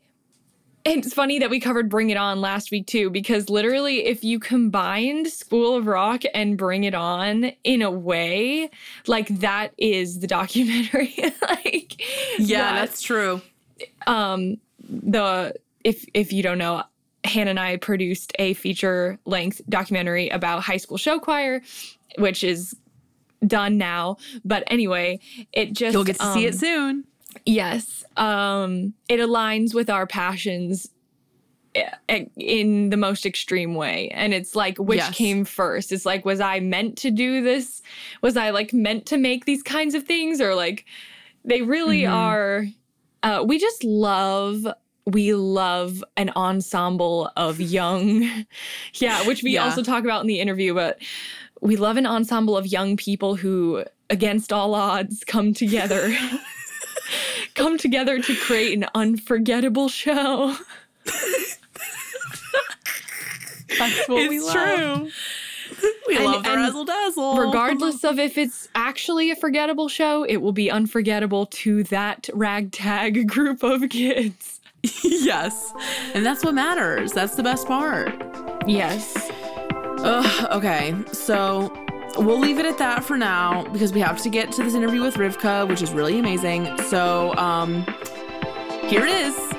[0.85, 4.40] it's funny that we covered Bring It On last week too, because literally, if you
[4.40, 8.68] combined School of Rock and Bring It On in a way,
[9.07, 11.14] like that is the documentary.
[11.48, 12.02] like,
[12.37, 13.40] Yeah, that- that's true.
[14.09, 16.83] um the if if you don't know
[17.24, 21.61] hannah and i produced a feature length documentary about high school show choir
[22.18, 22.74] which is
[23.46, 25.18] done now but anyway
[25.52, 27.04] it just You'll get to see um, it soon.
[27.46, 30.88] yes um it aligns with our passions
[32.37, 35.14] in the most extreme way and it's like which Yes.
[35.16, 37.80] came first it's like was i meant to do this
[38.20, 40.85] was i like meant to make these kinds of things or like
[41.44, 42.14] they really Mm-hmm.
[42.14, 42.66] are
[43.24, 44.66] uh, we just love
[45.06, 48.22] we love an ensemble of young
[48.94, 49.64] yeah which we Yeah.
[49.64, 50.98] also talk about in the interview but
[51.60, 56.14] we love an ensemble of young people who against all odds come together
[57.54, 60.56] come together to create an unforgettable show
[63.78, 64.54] that's what we it's love
[64.98, 65.10] true.
[66.06, 67.36] We And- love the razzle dazzle.
[67.38, 73.26] regardless of if it's actually a forgettable show it will be unforgettable to that ragtag
[73.34, 74.60] group of kids
[75.04, 75.72] yes.
[76.14, 77.12] And that's what matters.
[77.12, 78.12] That's the best part.
[78.66, 79.30] yes
[80.04, 81.72] Ugh, okay, so
[82.16, 85.00] we'll leave it at that for now because we have to get to this interview
[85.00, 86.76] with Rivkah, which is really amazing.
[86.82, 87.86] So, um,
[88.88, 89.51] here it is.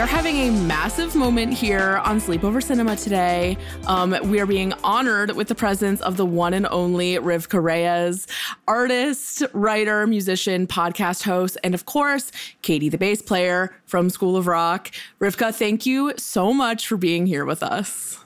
[0.00, 3.58] We are having a massive moment here on Sleepover Cinema today.
[3.86, 8.26] Um, we are being honored with the presence of the one and only Rivkah Reyes,
[8.66, 12.32] artist, writer, musician, podcast host, and of course,
[12.62, 14.90] Katie, the bass player from School of Rock.
[15.20, 18.20] Rivkah, thank you so much for being here with us.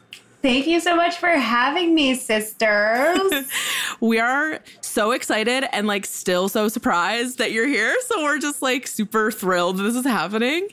[0.45, 3.51] Thank you so much for having me, sisters.
[4.01, 7.97] We are so excited and like still so surprised that you're here.
[8.09, 10.69] So we're just like super thrilled this is happening.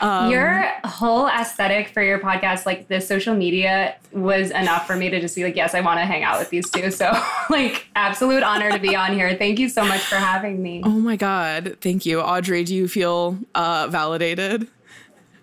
[0.00, 5.10] Um, your whole aesthetic for your podcast, like the social media, was enough for me
[5.10, 6.92] to just be like, yes, I want to hang out with these two.
[6.92, 7.12] So,
[7.50, 9.34] like, absolute honor to be on here.
[9.34, 10.82] Thank you so much for having me.
[10.84, 11.78] Oh my God.
[11.80, 12.20] Thank you.
[12.20, 14.68] Audrey, do you feel uh, validated?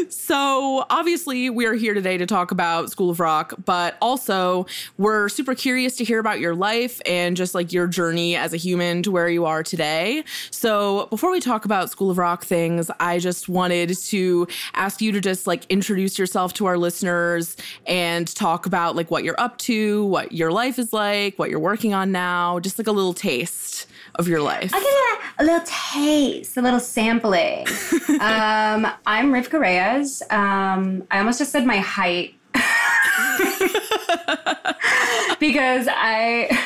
[0.10, 4.66] So, obviously, we're here today to talk about School of Rock, but also
[4.98, 8.58] we're super curious to hear about your life and just like your journey as a
[8.58, 10.24] human to where you are today.
[10.50, 15.12] So, before we talk about School of Rock things, I just wanted to ask you
[15.12, 19.58] to just like introduce yourself to our listeners and talk about like what you're up
[19.60, 23.14] to, what your life is like, what you're working on now, just like a little
[23.14, 24.74] taste of your life.
[24.74, 27.68] I'll give you a, a little taste, a little sampling.
[28.20, 30.22] um, I'm Rivkah Reyes.
[30.30, 32.36] Um, I almost just said my height
[35.40, 36.60] because I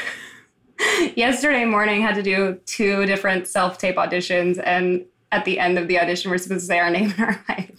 [1.16, 5.06] yesterday morning had to do two different self tape auditions, and
[5.36, 7.78] at the end of the audition, we're supposed to say our name and our height.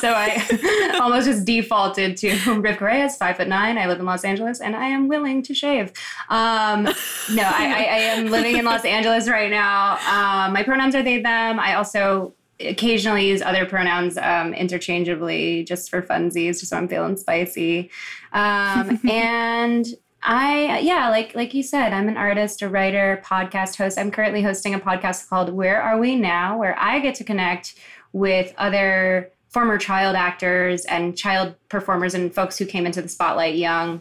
[0.00, 3.78] So I almost just defaulted to Rivkah Reyes, five foot nine.
[3.78, 5.92] I live in Los Angeles, and I am willing to shave.
[6.28, 9.94] Um, no, I, I, I am living in Los Angeles right now.
[9.94, 11.58] Um, my pronouns are they, them.
[11.58, 17.16] I also occasionally use other pronouns um, interchangeably just for funsies, just so I'm feeling
[17.16, 17.90] spicy.
[18.32, 19.86] Um, and
[20.22, 23.98] I, yeah, like like you said, I'm an artist, a writer, podcast host.
[23.98, 27.74] I'm currently hosting a podcast called Where Are We Now, where I get to connect
[28.12, 33.56] with other former child actors and child performers and folks who came into the spotlight
[33.56, 34.00] young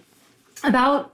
[0.63, 1.13] about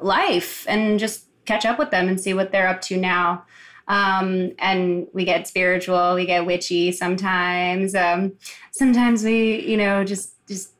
[0.00, 3.44] life and just catch up with them and see what they're up to now.
[3.88, 7.94] Um, and we get spiritual, we get witchy sometimes.
[7.94, 8.34] Um,
[8.70, 10.72] sometimes we, you know, just just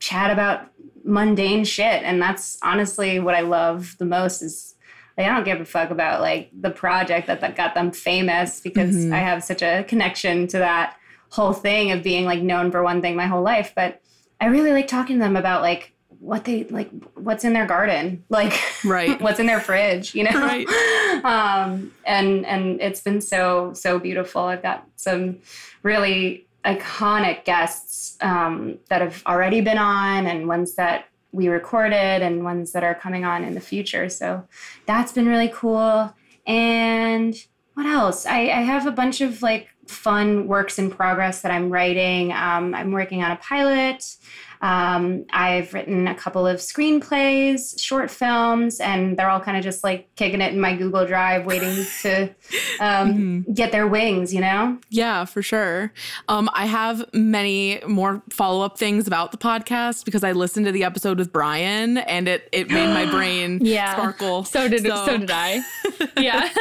[0.00, 0.68] chat about
[1.06, 4.42] mundane shit, and that's honestly what I love the most.
[4.42, 4.74] Is
[5.16, 8.60] like I don't give a fuck about like the project that, that got them famous
[8.60, 9.12] because Mhm.
[9.14, 10.96] I have such a connection to that
[11.30, 13.72] whole thing of being like known for one thing my whole life.
[13.74, 14.00] But
[14.40, 18.24] I really like talking to them about like what they like, what's in their garden,
[18.28, 19.20] like Right.
[19.24, 20.30] what's in their fridge, you know?
[20.38, 20.66] Right.
[21.24, 24.42] um, and and it's been so so beautiful.
[24.42, 25.38] I've got some
[25.82, 32.44] really iconic guests um, that have already been on, and ones that we recorded, and
[32.44, 34.08] ones that are coming on in the future.
[34.08, 34.46] So
[34.84, 36.12] that's been really cool.
[36.46, 37.34] And
[37.74, 38.26] what else?
[38.26, 42.32] I, I have a bunch of like fun works in progress that I'm writing.
[42.32, 44.16] Um, I'm working on a pilot.
[44.60, 49.84] Um, I've written a couple of screenplays, short films, and they're all kind of just
[49.84, 52.34] like kicking it in my Google Drive, waiting to
[52.80, 54.78] um, get their wings, you know?
[54.90, 55.92] Yeah, for sure.
[56.28, 60.72] Um, I have many more follow up things about the podcast because I listened to
[60.72, 63.92] the episode with Brian and it it made my brain Yeah.
[63.92, 64.44] sparkle.
[64.44, 65.60] So did so, did I.
[66.18, 66.48] Yeah.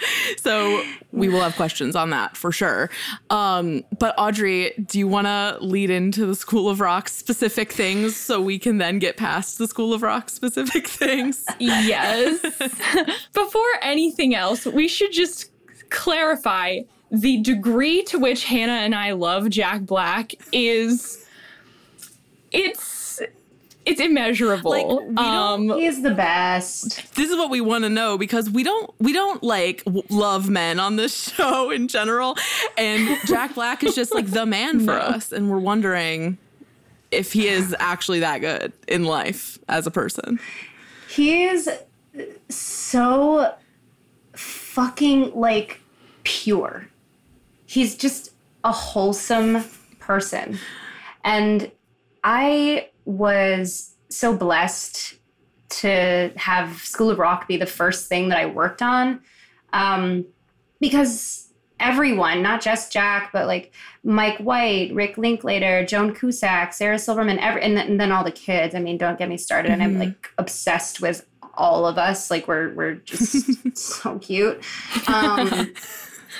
[0.38, 2.90] So we will have questions on that for sure.
[3.30, 8.16] Um, but Audrey, do you want to lead into the School of Rock specific things
[8.16, 11.44] so we can then get past the School of Rock specific things?
[11.58, 12.40] yes.
[13.32, 15.50] Before anything else, we should just
[15.90, 16.80] clarify
[17.10, 21.24] the degree to which Hannah and I love Jack Black is
[22.50, 22.97] it's
[23.88, 24.70] it's immeasurable.
[24.70, 27.14] Like, we don't- um He's the best.
[27.14, 30.48] this is what we want to know because we don't we don't like w- love
[30.48, 32.36] men on this show in general
[32.76, 36.38] and Jack Black is just like the man for us and we're wondering
[37.10, 40.38] if he is actually that good in life as a person.
[41.08, 41.70] He is
[42.50, 43.54] so
[44.34, 45.80] fucking like
[46.24, 46.86] pure.
[47.66, 48.32] He's just
[48.64, 49.64] a wholesome
[49.98, 50.58] person.
[51.24, 51.70] And
[52.24, 55.14] I was so blessed
[55.70, 59.20] to have School of Rock be the first thing that I worked on.
[59.72, 60.26] Um,
[60.78, 61.48] because
[61.80, 63.72] everyone, not just Jack, but like
[64.04, 68.30] Mike White, Rick Linklater, Joan Cusack, Sarah Silverman, every, and, then, and then all the
[68.30, 68.74] kids.
[68.74, 69.72] I mean, don't get me started.
[69.72, 72.30] And I'm like obsessed with all of us.
[72.30, 74.62] Like we're we're just so cute.
[75.06, 75.72] Um,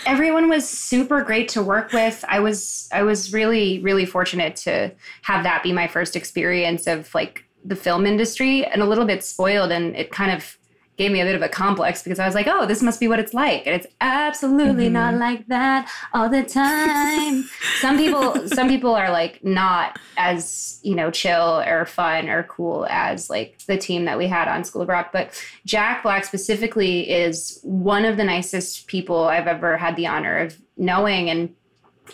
[0.07, 2.24] everyone was super great to work with.
[2.28, 4.92] I was I was really really fortunate to
[5.22, 9.24] have that be my first experience of like the film industry and a little bit
[9.24, 10.59] spoiled and it kind of
[10.99, 13.07] gave me a bit of a complex because I was like, oh, this must be
[13.07, 13.64] what it's like.
[13.66, 17.49] And it's absolutely not like that all the time.
[17.80, 22.84] some people some people are like not as, you know, chill or fun or cool
[22.90, 25.11] as like the team that we had on School of Rock.
[25.12, 30.38] But Jack Black specifically is one of the nicest people I've ever had the honor
[30.38, 31.30] of knowing.
[31.30, 31.55] And,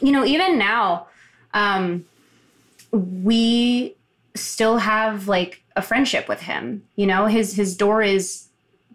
[0.03, 1.07] you know, even now,
[1.55, 2.05] um,
[2.93, 3.97] we
[4.35, 6.83] still have like a friendship with him.
[6.97, 8.44] You know, his his door is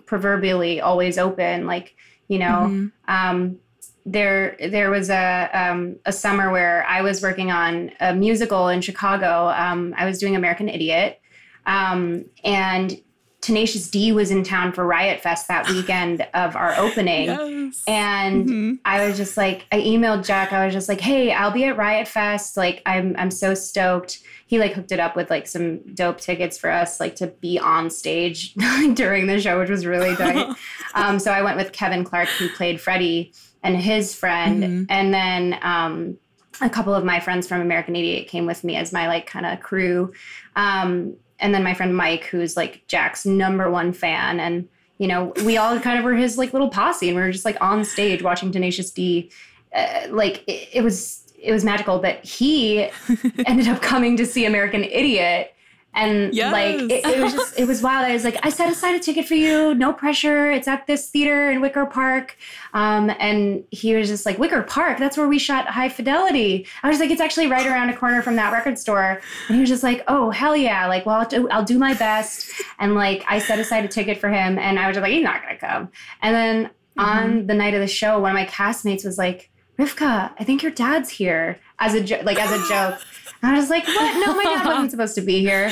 [0.09, 1.67] proverbially always open.
[1.67, 1.95] Like,
[2.27, 3.59] you know, um,
[4.05, 8.81] there there was a um, a summer where I was working on a musical in
[8.81, 9.49] Chicago.
[9.49, 11.21] Um, I was doing American Idiot,
[11.67, 12.99] um, and
[13.41, 17.25] Tenacious D was in town for Riot Fest that weekend of our opening.
[17.27, 17.83] Yes.
[17.87, 20.51] And I was just like, I emailed Jack.
[20.51, 22.57] I was just like, "Hey, I'll be at Riot Fest.
[22.57, 26.57] Like, I'm I'm so stoked." He like hooked it up with like some dope tickets
[26.57, 28.53] for us, like to be on stage
[28.95, 30.55] during the show, which was really tight.
[30.95, 33.31] um, so I went with Kevin Clark, who played Freddie,
[33.61, 36.17] and his friend, and then um,
[36.61, 39.45] a couple of my friends from American Idiot came with me as my like kind
[39.45, 40.13] of crew.
[40.55, 45.31] Um, and then my friend Mike, who's like Jack's number one fan, and you know,
[45.45, 47.85] we all kind of were his like little posse, and we were just like on
[47.85, 49.31] stage watching Tenacious D.
[49.73, 52.89] Uh, like it, it was it was magical, but he
[53.45, 55.53] ended up coming to see American Idiot.
[55.95, 58.05] And like it, it was just it was wild.
[58.05, 60.51] I was like, I set aside a ticket for you, no pressure.
[60.51, 62.37] It's at this theater in Wicker Park.
[62.73, 66.67] Um, and he was just like, Wicker Park, that's where we shot High Fidelity.
[66.83, 69.19] I was like, it's actually right around a corner from that record store.
[69.47, 71.95] And he was just like, oh hell yeah, like well I'll do, I'll do my
[71.95, 72.51] best.
[72.77, 75.23] And like I set aside a ticket for him, and I was just like, he's
[75.23, 75.89] not gonna come.
[76.21, 76.69] And then
[76.99, 79.49] on the night of the show, one of my castmates was like,
[79.79, 82.99] Rivkah, I think your dad's here as a jo- like as a joke.
[83.41, 84.25] And I was like, what?
[84.27, 85.71] No, my dad wasn't supposed to be here.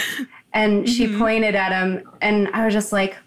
[0.54, 3.18] And she pointed at him, and I was just like,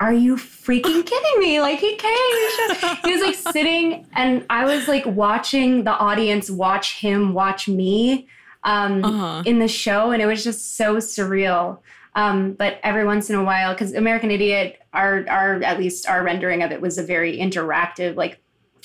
[0.00, 1.60] are you freaking kidding me?
[1.60, 2.98] Like he came.
[3.04, 8.26] He was like sitting, and I was like watching the audience watch him watch me
[8.64, 9.42] um, Uh-huh.
[9.46, 11.78] in the show, and it was just so surreal.
[12.14, 16.24] Um, but every once in a while, because American Idiot, our our at least our
[16.24, 18.41] rendering of it was a very interactive, like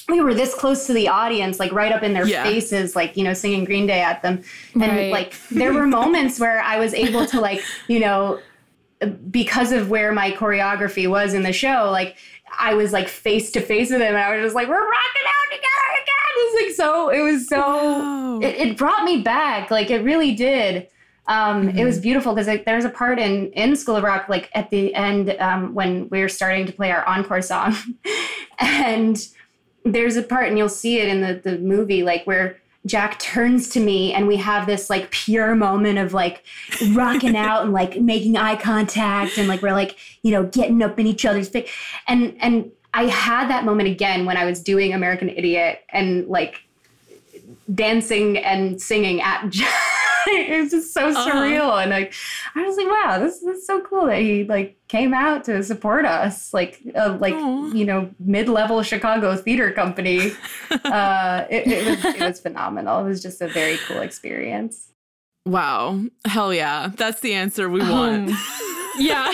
[0.10, 2.44] we were this close to the audience, like right up in their Yeah.
[2.44, 4.42] faces, like, you know, singing Green Day at them.
[4.76, 5.12] And Right.
[5.12, 8.40] like there were moments where I was able to like, you know,
[9.30, 12.16] because of where my choreography was in the show, like
[12.60, 15.28] I was like face to face with him and I was just like, we're rocking
[15.28, 16.32] out together again.
[16.36, 18.40] It was like so, it was so, Wow.
[18.42, 19.70] it, it brought me back.
[19.72, 20.88] Like it really did.
[21.28, 21.86] Um, It Mm-hmm.
[21.86, 24.96] was beautiful because like, there's a part in in School of Rock, like at the
[24.96, 27.76] end um, when we are starting to play our encore song,
[28.60, 29.18] and
[29.94, 33.70] there's a part, and you'll see it in the the movie, like where Jack turns
[33.70, 36.44] to me, and we have this like pure moment of like
[36.94, 41.00] rocking out and like making eye contact, and like we're like you know getting up
[41.00, 41.70] in each other's face,
[42.08, 46.62] and and I had that moment again when I was doing American Idiot, and like
[47.74, 49.97] dancing and singing at Jack.
[50.52, 52.14] it was just so surreal and like
[52.56, 55.64] i was like wow this, this is so cool that he like came out to
[55.64, 57.72] support us like uh, like Aw.
[57.74, 60.32] you know mid-level chicago theater company
[60.86, 64.88] uh it, it was it was phenomenal it was just a very cool experience
[65.48, 66.02] Wow.
[66.26, 66.92] Hell yeah.
[66.96, 68.32] That's the answer we want.
[68.32, 68.38] Um,
[68.98, 69.32] yeah.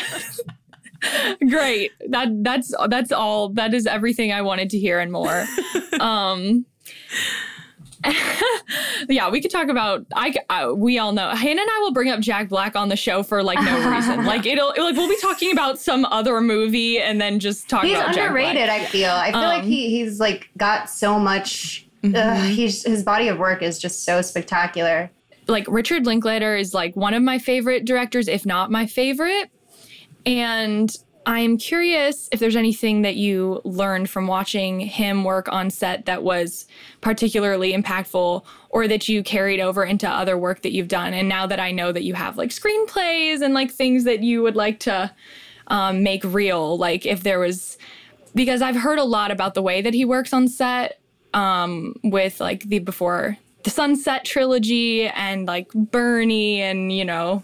[1.49, 1.91] Great.
[2.09, 3.49] That that's that's all.
[3.49, 5.45] That is everything I wanted to hear and more.
[5.99, 6.65] um
[9.09, 10.05] yeah, we could talk about.
[10.15, 13.23] I, we all know Hannah and I will bring up Jack Black on the show
[13.23, 14.25] for like no reason.
[14.25, 17.93] Like it'll like we'll be talking about some other movie and then just talk he's
[17.93, 18.47] about Jack Black.
[18.49, 22.15] underrated i feel i feel like Um, he he's like got so much Mm-hmm.
[22.17, 25.09] uh, he's his body of work is just so spectacular
[25.47, 29.49] like Richard Linklater is like one of my favorite directors, if not my favorite.
[30.25, 30.93] And
[31.25, 36.23] I'm curious if there's anything that you learned from watching him work on set that
[36.23, 36.67] was
[37.01, 41.13] particularly impactful or that you carried over into other work that you've done.
[41.13, 44.41] And now that I know that you have like screenplays and like things that you
[44.43, 45.11] would like to
[45.67, 47.77] um, make real, like if there was,
[48.35, 50.99] because I've heard a lot about the way that he works on set
[51.33, 57.43] um, with like the before the Sunset trilogy and like Bernie and you know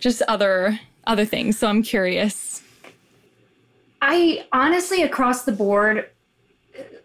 [0.00, 1.58] just other other things.
[1.58, 2.53] So I'm curious.
[4.06, 6.10] I honestly, across the board,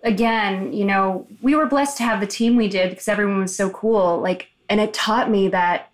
[0.03, 3.55] again, you know, we were blessed to have the team we did because everyone was
[3.55, 4.19] so cool.
[4.19, 5.91] Like, and it taught me that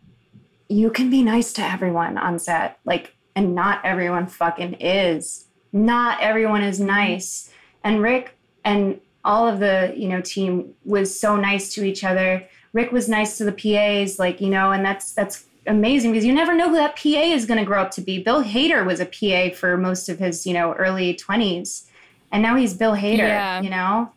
[0.68, 2.80] you can be nice to everyone on set.
[2.86, 5.46] Like, and not everyone fucking is.
[5.72, 7.52] Not everyone is nice.
[7.84, 12.48] And Rick and all of the, you know, team was so nice to each other.
[12.74, 16.34] Rick was nice to the PAs, like, you know, and that's that's amazing because you
[16.34, 18.22] never know who that PA is going to grow up to be.
[18.22, 21.86] Bill Hader was a PA for most of his, you know, early 20s.
[22.32, 23.62] And now he's Bill Hader, Yeah.
[23.62, 24.12] you know?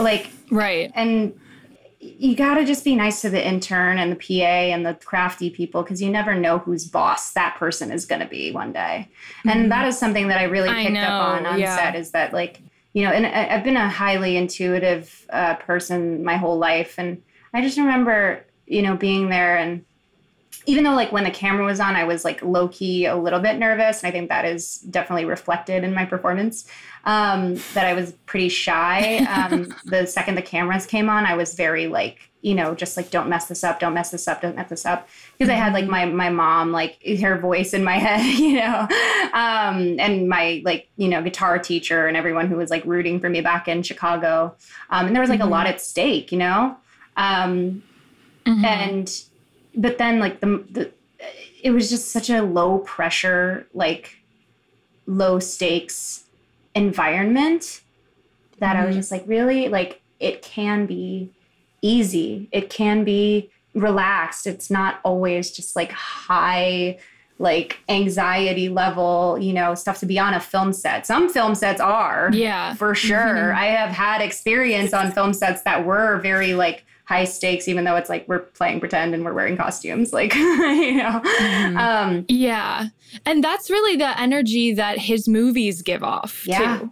[0.00, 0.90] Like Right.
[0.94, 1.38] and
[2.00, 5.48] you got to just be nice to the intern and the PA and the crafty
[5.48, 9.08] people because you never know whose boss that person is going to be one day.
[9.46, 11.76] And that is something that I really I picked up on on yeah.
[11.76, 12.60] set is that like
[12.92, 17.20] you know, and I- I've been a highly intuitive uh, person my whole life, and
[17.52, 19.84] I just remember you know being there and
[20.66, 23.40] even though like when the camera was on i was like low key a little
[23.40, 26.66] bit nervous and i think that is definitely reflected in my performance
[27.06, 29.18] um, that i was pretty shy.
[29.18, 33.10] Um, the second the cameras came on i was very like you know just like
[33.10, 35.08] don't mess this up don't mess this up don't mess this up.
[35.36, 38.86] Because i had like my my mom like her voice in my head you know?
[39.32, 43.28] Um, and my like you know guitar teacher and everyone who was like rooting for
[43.28, 44.54] me back in chicago.
[44.90, 46.76] Um, and there was like a lot at stake you know?
[47.16, 47.82] Um,
[48.46, 49.24] and
[49.76, 50.92] but then like the, the
[51.62, 54.16] it was just such a low pressure like
[55.06, 56.24] low stakes
[56.74, 57.80] environment
[58.58, 59.00] that i was mm-hmm.
[59.00, 59.68] just like really?
[59.68, 61.30] Like it can be
[61.82, 62.48] easy.
[62.52, 64.46] It can be relaxed.
[64.46, 66.98] It's not always just like high
[67.40, 71.06] like anxiety level you know stuff to be on a film set.
[71.06, 72.74] Some film sets are Yeah.
[72.74, 73.18] for sure.
[73.18, 73.58] Mm-hmm.
[73.58, 77.96] I have had experience on film sets that were very like high stakes, even though
[77.96, 81.20] it's like we're playing pretend and we're wearing costumes, like you know.
[81.76, 82.86] Um, Yeah.
[83.26, 86.78] And that's really the energy that his movies give off Yeah.
[86.78, 86.90] too.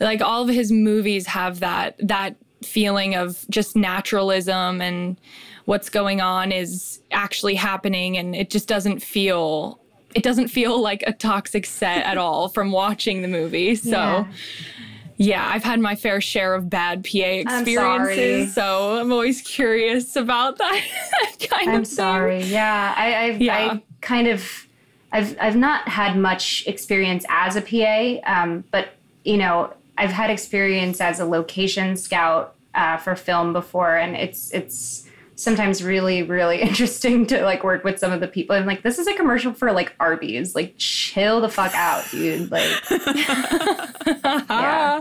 [0.00, 5.20] Like all of his movies have that that feeling of just naturalism and
[5.64, 9.80] what's going on is actually happening and it just doesn't feel
[10.14, 13.74] it doesn't feel like a toxic set at all from watching the movie.
[13.74, 14.26] So Yeah.
[15.18, 20.16] Yeah, I've had my fair share of bad PA I'm experiences, so I'm always curious
[20.16, 20.86] about that
[21.50, 21.96] kind I'm of thing.
[21.96, 22.42] sorry.
[22.44, 23.72] Yeah, I, I've Yeah.
[23.72, 24.66] I kind of
[25.12, 28.90] I've I've not had much experience as a PA, um, but
[29.24, 34.52] you know I've had experience as a location scout uh, for film before, and it's
[34.52, 35.07] it's
[35.38, 38.56] sometimes really really interesting to like work with some of the people.
[38.56, 40.54] I'm like this is a commercial for like arby's.
[40.54, 42.50] Like chill the fuck out dude.
[42.50, 45.00] Like yeah.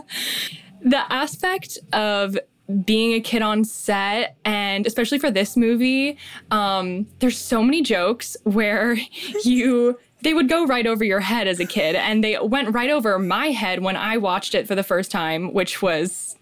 [0.82, 2.38] the aspect of
[2.84, 6.18] being a kid on set and especially for this movie
[6.52, 8.94] um, there's so many jokes where
[9.44, 12.90] you they would go right over your head as a kid and they went right
[12.90, 16.37] over my head when i watched it for the first time which was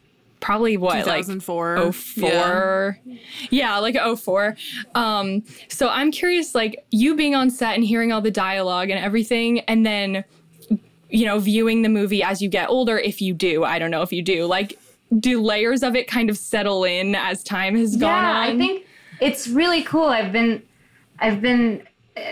[0.45, 1.79] probably what 2004.
[1.79, 3.17] like 04 yeah.
[3.49, 4.55] yeah like 04
[4.93, 9.03] um so i'm curious like you being on set and hearing all the dialogue and
[9.03, 10.23] everything and then
[11.09, 14.03] you know viewing the movie as you get older if you do i don't know
[14.03, 14.77] if you do like
[15.19, 18.55] do layers of it kind of settle in as time has gone yeah, on i
[18.55, 18.85] think
[19.21, 20.61] it's really cool i've been
[21.21, 21.81] i've been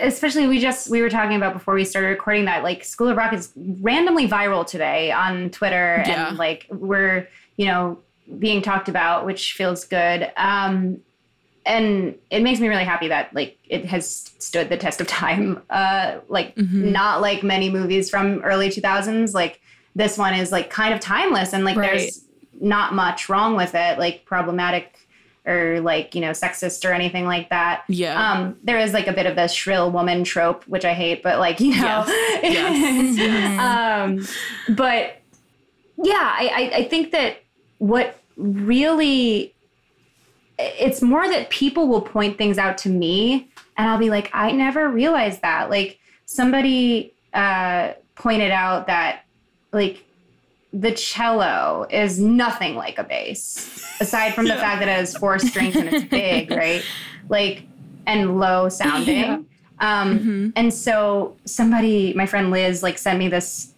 [0.02, 3.16] especially we just we were talking about before we started recording that like school of
[3.16, 6.28] rock is randomly viral today on twitter Yeah.
[6.28, 7.98] and like we're you know
[8.38, 10.30] being talked about which feels good.
[10.36, 10.98] Um
[11.66, 15.62] and it makes me really happy that like it has stood the test of time.
[15.70, 19.60] Uh like not like many movies from early 2000s like
[19.94, 21.98] this one is like kind of timeless and like Right.
[21.98, 22.24] there's
[22.60, 24.90] not much wrong with it like problematic
[25.46, 27.84] or like you know sexist or anything like that.
[27.88, 28.32] Yeah.
[28.32, 31.38] um there is like a bit of the shrill woman trope which i hate but
[31.38, 32.04] like you know.
[32.42, 33.58] Yes.
[34.68, 35.16] um but
[36.02, 37.38] yeah I, I i think that
[37.78, 39.54] what really
[40.58, 44.52] it's more that people will point things out to me and I'll be like, I
[44.52, 45.68] never realized that.
[45.68, 49.24] Like somebody uh, pointed out that
[49.72, 50.04] like
[50.72, 55.38] the cello is nothing like a bass, aside from the fact that it has four
[55.38, 56.84] strings and it's big, right?
[57.28, 57.64] Like
[58.06, 59.16] and low sounding.
[59.16, 59.38] Yeah.
[59.80, 63.73] Um, And so somebody, my friend Liz, like sent me this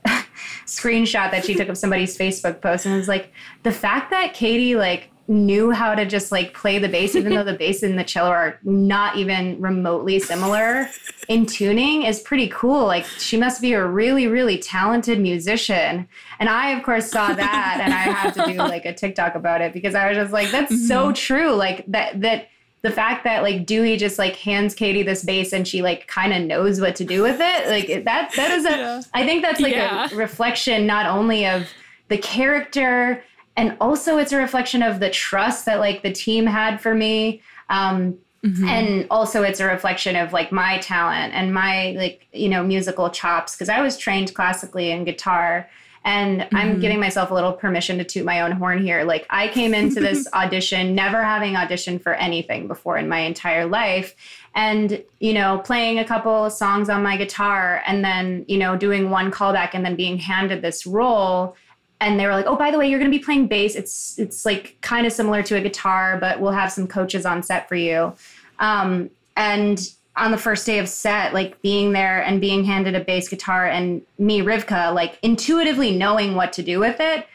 [0.67, 4.35] screenshot that she took of somebody's Facebook post and it was like the fact that
[4.35, 7.99] Katie like knew how to just like play the bass even though the bass and
[7.99, 10.89] the cello are not even remotely similar
[11.29, 12.87] in tuning is pretty cool.
[12.87, 16.09] Like she must be a really really talented musician.
[16.39, 19.61] And i of course saw that and i had to do like a tiktok about
[19.61, 21.15] it because i was just like that's so mm-hmm.
[21.15, 21.51] true.
[21.53, 22.49] Like that that
[22.83, 26.33] the fact that like Dewey just like hands Katie this bass and she like kind
[26.33, 29.03] of knows what to do with it, like that that is a.
[29.15, 30.09] I think that's like Yeah.
[30.13, 31.67] a reflection not only of
[32.09, 33.25] the character
[33.57, 37.41] and also it's a reflection of the trust that like the team had for me.
[37.71, 38.19] Um,
[38.65, 43.11] and also it's a reflection of like my talent and my like you know musical
[43.11, 45.69] chops because I was trained classically in guitar
[46.07, 49.03] and I'm giving myself a little permission to toot my own horn here.
[49.03, 53.67] Like I came into this audition never having auditioned for anything before in my entire
[53.67, 54.15] life
[54.55, 59.11] and you know playing a couple songs on my guitar and then you know doing
[59.11, 61.57] one callback and then being handed this role
[62.01, 63.75] and they were like, "Oh, by the way, you're going to be playing bass.
[63.75, 67.43] It's it's like kind of similar to a guitar, but we'll have some coaches on
[67.43, 68.13] set for you."
[68.59, 69.81] Um, and
[70.17, 73.67] on the first day of set, like being there and being handed a bass guitar,
[73.67, 77.27] and me, Rivkah, like intuitively knowing what to do with it,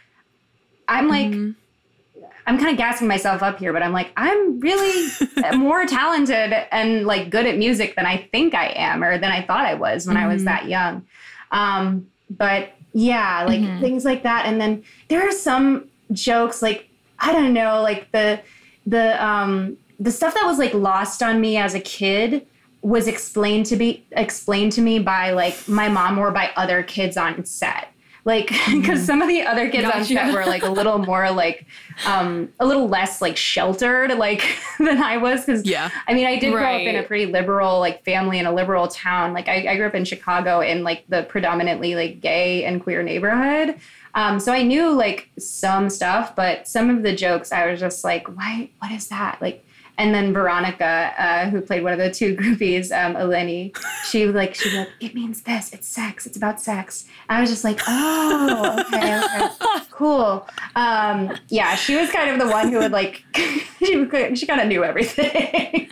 [0.88, 1.32] I'm like,
[2.48, 5.10] I'm kind of gassing myself up here, but I'm like, I'm really
[5.58, 9.44] more talented and like good at music than I think I am, or than I
[9.44, 11.06] thought I was when I was that young.
[11.52, 14.46] Um, but yeah, like things like that.
[14.46, 18.42] And then there are some jokes, like I don't know, like the
[18.88, 22.48] the um the stuff that was like lost on me as a kid
[22.82, 27.16] was explained to be explained to me by like my mom or by other kids
[27.18, 27.88] on set.
[28.24, 31.66] Like because some of the other kids on set were like a little more like
[32.06, 34.44] um a little less like sheltered like
[34.78, 35.90] than i was because Yeah.
[36.08, 38.88] i mean i did grow up in a pretty liberal like family in a liberal
[38.88, 39.34] town.
[39.34, 43.02] Like I, I grew up in chicago in like the predominantly like gay and queer
[43.02, 43.80] neighborhood.
[44.14, 48.04] Um so i knew like some stuff but some of the jokes i was just
[48.04, 49.42] like why what is that?
[49.42, 49.66] Like
[50.02, 53.76] and then Veronica, uh, who played one of the two groupies, um, Eleni,
[54.10, 55.72] she like she was like, it means this.
[55.74, 56.26] It's sex.
[56.26, 57.06] It's about sex.
[57.30, 60.48] And I was just like, oh, okay, okay, cool.
[60.76, 63.24] Um, yeah, she was kind of the one who would like,
[63.80, 65.90] she she kind of knew everything.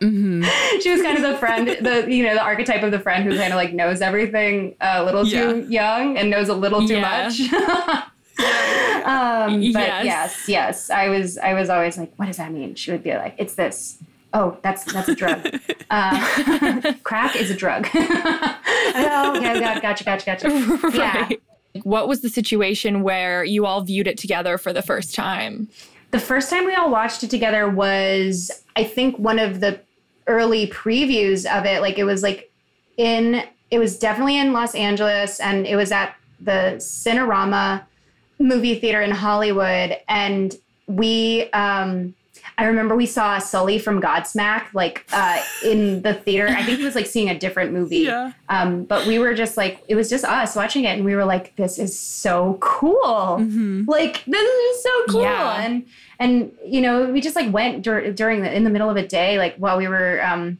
[0.00, 3.36] She was kind of the friend, the you know the archetype of the friend who
[3.38, 7.28] kind of like knows everything a little too young and knows a little too Yeah.
[7.28, 8.04] much.
[9.04, 10.04] um, but Yes.
[10.04, 12.74] yes, yes, I was I was always like, what does that mean?
[12.74, 13.98] She would be like, it's this.
[14.32, 15.46] Oh, that's that's a drug.
[15.90, 17.86] uh, crack is a drug.
[17.94, 20.90] oh, okay, got, gotcha, gotcha, gotcha.
[20.96, 21.28] Yeah.
[21.82, 25.68] What was the situation where you all viewed it together for the first time?
[26.12, 29.80] The first time we all watched it together was, I think, one of the
[30.28, 31.80] early previews of it.
[31.80, 32.50] Like it was like
[32.96, 37.82] in, it was definitely in Los Angeles, and it was at the Cinerama
[38.38, 40.54] movie theater in Hollywood, and
[40.86, 41.50] we.
[41.52, 42.14] um
[42.56, 46.46] I remember we saw Sully from Godsmack like uh, in the theater.
[46.46, 47.98] I think it was like seeing a different movie.
[47.98, 48.32] Yeah.
[48.48, 51.24] Um, but we were just like, it was just us watching it, and we were
[51.24, 53.38] like, this is so cool.
[53.88, 54.40] Like this
[54.76, 55.22] is so cool.
[55.22, 55.62] Yeah.
[55.62, 55.86] And
[56.20, 59.06] and you know, we just like went dur- during the in the middle of a
[59.06, 60.58] day, like while we were um,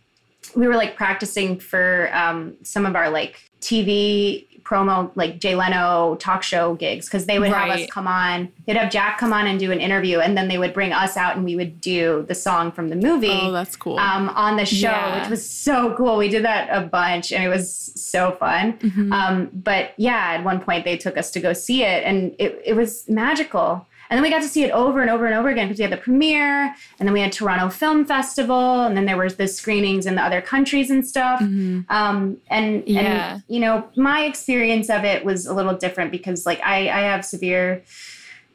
[0.57, 6.17] we were like practicing for um, some of our like TV promo, like Jay Leno
[6.17, 8.51] talk show gigs, because they would have us come on.
[8.67, 11.17] They'd have Jack come on and do an interview, and then they would bring us
[11.17, 13.29] out and we would do the song from the movie.
[13.31, 13.99] Oh, that's cool.
[13.99, 15.21] Um, on the show, Yeah.
[15.21, 16.17] which was so cool.
[16.17, 18.75] We did that a bunch, and it was so fun.
[18.79, 19.13] Mm-hmm.
[19.13, 22.61] Um, but yeah, at one point they took us to go see it, and it,
[22.65, 23.87] it was magical.
[24.11, 25.83] And then we got to see it over and over and over again because we
[25.83, 29.49] had the premiere, and then we had Toronto Film Festival, and then there was the
[29.49, 31.41] screenings in the other countries and stuff.
[31.41, 31.81] Mm-hmm.
[31.91, 33.35] Um, and, Yeah.
[33.35, 37.01] and you know, my experience of it was a little different because like I, I
[37.01, 37.83] have severe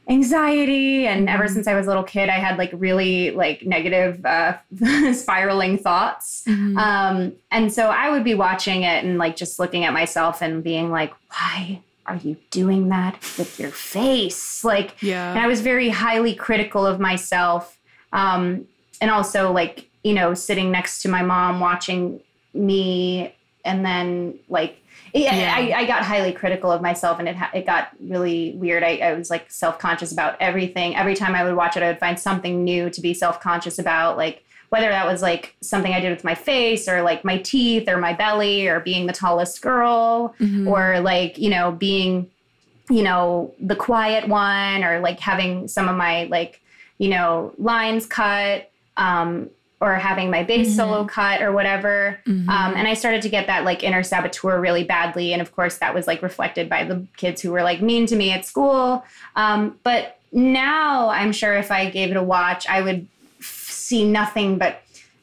[0.07, 4.25] anxiety and ever since i was a little kid i had like really like negative
[4.25, 4.57] uh,
[5.13, 9.93] spiraling thoughts um, and so i would be watching it and like just looking at
[9.93, 11.79] myself and being like why
[12.09, 15.29] are you doing that with your face like Yeah.
[15.31, 17.77] and i was very highly critical of myself
[18.11, 18.65] um,
[19.01, 22.19] and also like you know sitting next to my mom watching
[22.53, 23.33] me
[23.65, 24.77] and then like
[25.13, 25.55] yeah, Yeah.
[25.75, 28.97] I, I got highly critical of myself and it, ha- it got really weird I,
[28.97, 32.19] I was like self-conscious about everything every time i would watch it i would find
[32.19, 36.23] something new to be self-conscious about like whether that was like something i did with
[36.23, 40.35] my face or like my teeth or my belly or being the tallest girl
[40.67, 42.29] or like you know being
[42.89, 46.61] you know the quiet one or like having some of my like
[46.97, 49.49] you know lines cut um
[49.81, 52.19] or having my bass solo cut or whatever.
[52.49, 55.31] Um and i started to get that like inner saboteur really badly.
[55.31, 58.15] And of course that was like reflected by the kids who were like mean to
[58.17, 59.05] me at school.
[59.35, 63.07] Um but now i'm sure if i gave it a watch i would
[63.89, 64.73] see nothing but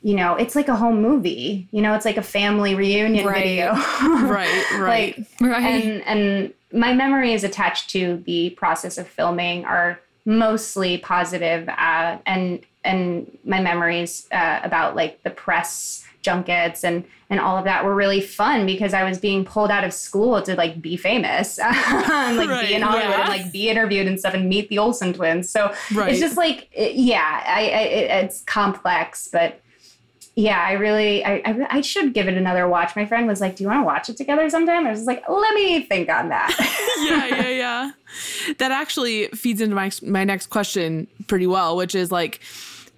[0.03, 3.43] you know it's like a home movie you know it's like a family reunion Right.
[3.45, 3.73] video
[4.37, 5.19] right, right.
[5.19, 5.63] like Right.
[5.63, 12.45] and and my memories attached to the process of filming are mostly positive uh, and
[12.85, 13.05] and
[13.45, 18.21] my memories uh, about like the press junkets and and all of that were really
[18.21, 22.49] fun because I was being pulled out of school to like be famous and like
[22.49, 23.21] Right, be in Hollywood yeah.
[23.21, 25.49] and like be interviewed and stuff and meet the Olsen twins.
[25.51, 26.11] So Right.
[26.13, 29.61] it's just like it- yeah, I, I it, it's complex, but
[30.39, 32.95] yeah, I really, I, I, I should give it another watch.
[32.95, 35.27] My friend was like, "Do you want to watch it together sometime?" I was like,
[35.31, 36.55] "Let me think on that."
[37.09, 37.91] yeah, yeah, yeah.
[38.59, 42.41] That actually feeds into my my next question pretty well, which is like,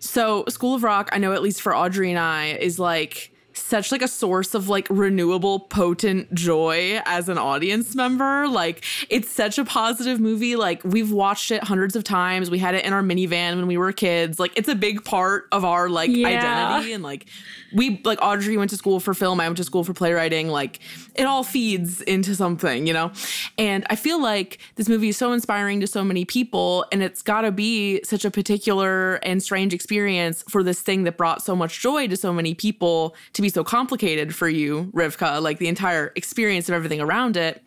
[0.00, 1.10] so School of Rock.
[1.12, 4.68] I know at least for Audrey and I is like such like a source of
[4.68, 8.48] like renewable potent joy as an audience member.
[8.48, 10.56] Like it's such a positive movie.
[10.56, 12.50] Like we've watched it hundreds of times.
[12.50, 14.38] We had it in our minivan when we were kids.
[14.38, 16.28] Like it's a big part of our like Yeah.
[16.28, 16.92] identity.
[16.92, 17.26] And like
[17.72, 20.80] we like Audrey went to school for film, I went to school for playwriting, like
[21.14, 23.12] it all feeds into something, you know?
[23.58, 26.86] And I feel like this movie is so inspiring to so many people.
[26.92, 31.16] And it's got to be such a particular and strange experience for this thing that
[31.16, 35.40] brought so much joy to so many people to be so complicated for you, Rivkah,
[35.42, 37.62] like the entire experience of everything around it.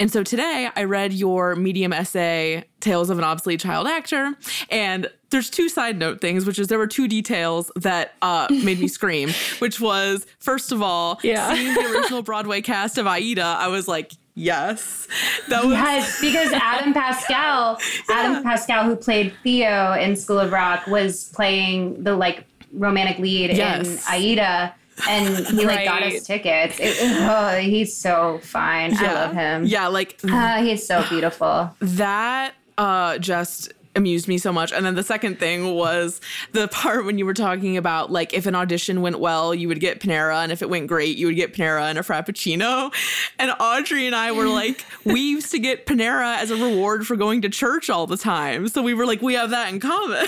[0.00, 4.34] And so today I read your medium essay Tales of an Obsolete Child Actor
[4.70, 8.78] and there's two side note things, which is there were two details that uh, made
[8.80, 11.54] me scream, which was first of all, Yeah.
[11.54, 15.06] seeing the original Broadway cast of Aida, I was like, yes,
[15.48, 17.78] that was yes, because Adam Pascal,
[18.10, 23.56] Adam Pascal, who played Theo in School of Rock, was playing the like romantic lead
[23.56, 23.86] Yes.
[24.06, 24.74] in Aida.
[25.08, 26.78] And he like got us tickets.
[26.78, 28.96] It- oh, he's so fine.
[28.96, 29.64] I love him.
[29.66, 31.74] Yeah, like Uh, he's so beautiful.
[31.80, 36.18] that uh just amused me so much and then the second thing was
[36.52, 39.80] the part when you were talking about like if an audition went well you would
[39.80, 42.90] get panera and if it went great you would get panera and a frappuccino
[43.38, 47.16] and audrey and i were like we used to get panera as a reward for
[47.16, 50.24] going to church all the time so we were like we have that in common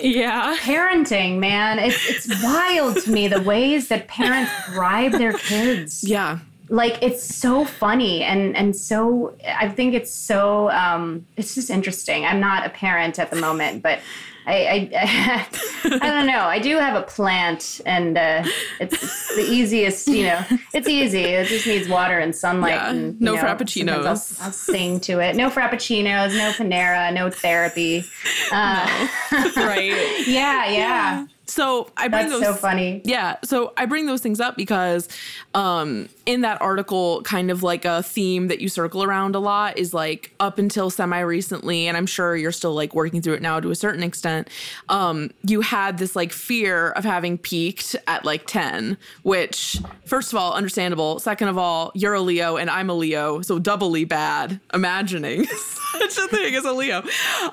[0.00, 0.56] yeah.
[0.60, 6.02] Parenting, man, it's it's wild to me the ways that parents bribe their kids.
[6.04, 6.38] yeah
[6.70, 12.24] like it's so funny and and so i think it's so um it's just interesting
[12.24, 13.98] i'm not a parent at the moment but
[14.46, 15.46] i i,
[15.84, 16.40] I don't know.
[16.44, 18.44] I do have a plant and uh
[18.80, 21.22] it's, the easiest you know it's easy.
[21.22, 24.04] It just needs water and sunlight Yeah, and no know, frappuccinos.
[24.40, 25.36] I'll, I'll sing to it.
[25.36, 28.04] No frappuccinos no panera no therapy.
[28.52, 29.08] Uh,
[29.56, 30.26] Right.
[30.26, 30.70] yeah.
[30.70, 33.02] Yeah So I bring That's those so funny.
[33.04, 33.36] Yeah.
[33.42, 35.08] So I bring those things up because
[35.54, 39.76] um, in that article, kind of like a theme that you circle around a lot
[39.76, 43.42] is like up until semi recently, and I'm sure you're still like working through it
[43.42, 44.48] now to a certain extent.
[44.88, 50.38] Um, you had this like fear of having peaked at like 10, which, first of
[50.38, 51.18] all, understandable.
[51.18, 55.44] Second of all, you're a Leo and I'm a Leo, so doubly bad imagining
[55.92, 57.02] such a thing as a Leo.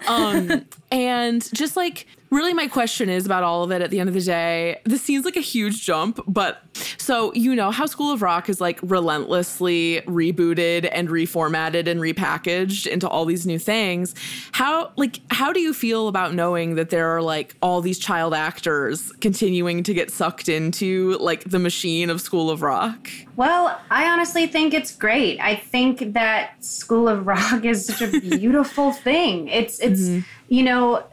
[0.07, 4.09] Um, and just like really my question is about all of it at the end
[4.09, 6.61] of the day this seems like a huge jump but
[6.97, 12.85] so you know how school of rock is like relentlessly rebooted and reformatted and repackaged
[12.85, 14.13] into all these new things
[14.51, 18.33] how like how do you feel about knowing that there are like all these child
[18.33, 24.09] actors continuing to get sucked into like the machine of school of rock Well, I
[24.09, 25.39] honestly think it's great.
[25.39, 29.47] I think that School of Rock is such a beautiful thing.
[29.47, 30.21] It's it's mm-hmm.
[30.49, 31.03] You know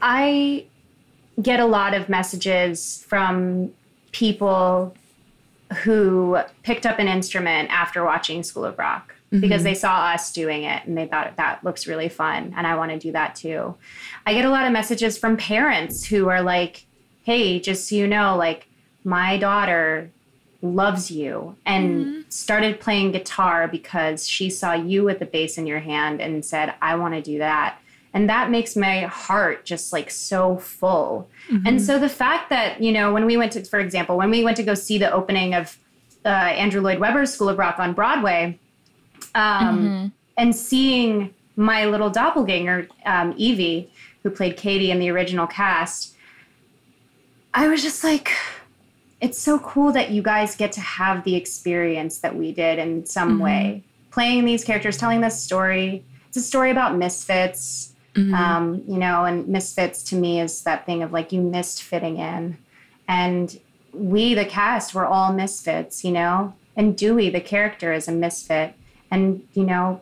[0.00, 0.66] I
[1.40, 3.72] get a lot of messages from
[4.12, 4.94] people
[5.82, 9.64] who picked up an instrument after watching School of Rock because mm-hmm.
[9.64, 12.92] they saw us doing it and they thought that looks really fun and I want
[12.92, 13.74] to do that too.
[14.24, 16.86] I get a lot of messages from parents who are like,
[17.24, 18.68] "Hey, just so you know, like
[19.04, 20.10] my daughter
[20.62, 25.80] loves you and started playing guitar because she saw you with the bass in your
[25.80, 27.78] hand and said, I want to do that.
[28.14, 31.28] And that makes my heart just like so full.
[31.66, 34.42] And so the fact that, you know, when we went to, for example, when we
[34.42, 35.78] went to go see the opening of
[36.24, 38.58] uh, Andrew Lloyd Webber's School of Rock on Broadway,
[39.34, 43.90] um, and seeing my little doppelganger, um, Evie,
[44.22, 46.14] who played Katie in the original cast,
[47.52, 48.32] I was just like,
[49.26, 53.04] it's so cool that you guys get to have the experience that we did in
[53.04, 53.82] some way.
[54.12, 56.04] Playing these characters, telling this story.
[56.28, 61.02] It's a story about misfits, um, you know, and misfits to me is that thing
[61.02, 62.56] of like you missed fitting in.
[63.08, 63.58] And
[63.92, 66.54] we, the cast, were all misfits, you know?
[66.76, 68.74] And Dewey, the character, is a misfit.
[69.10, 70.00] And, you know,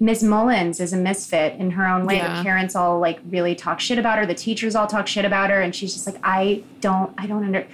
[0.00, 0.22] Ms.
[0.22, 2.16] Mullins is a misfit in her own way.
[2.16, 2.36] Yeah.
[2.36, 4.26] The parents all like really talk shit about her.
[4.26, 5.62] The teachers all talk shit about her.
[5.62, 7.66] And she's just like, I don't, I don't under.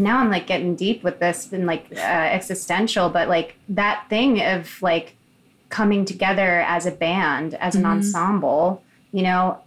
[0.00, 4.42] Now I'm like getting deep with this and like uh, existential, but like that thing
[4.42, 5.16] of like
[5.68, 7.92] coming together as a band, as an mm-hmm.
[7.92, 8.82] ensemble,
[9.12, 9.58] you know,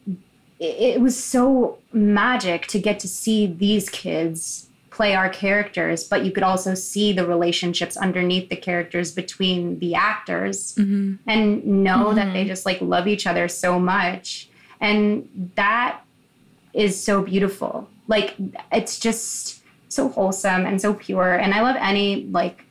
[0.60, 6.24] it, it was so magic to get to see these kids play our characters, but
[6.24, 11.16] you could also see the relationships underneath the characters between the actors mm-hmm.
[11.28, 12.50] and know that they mm-hmm.
[12.50, 14.50] just like love each other so much.
[14.80, 16.02] And that
[16.74, 17.90] is so beautiful.
[18.08, 18.36] Like
[18.72, 19.63] it's just
[19.94, 21.34] so wholesome and so pure.
[21.36, 22.64] And I love any like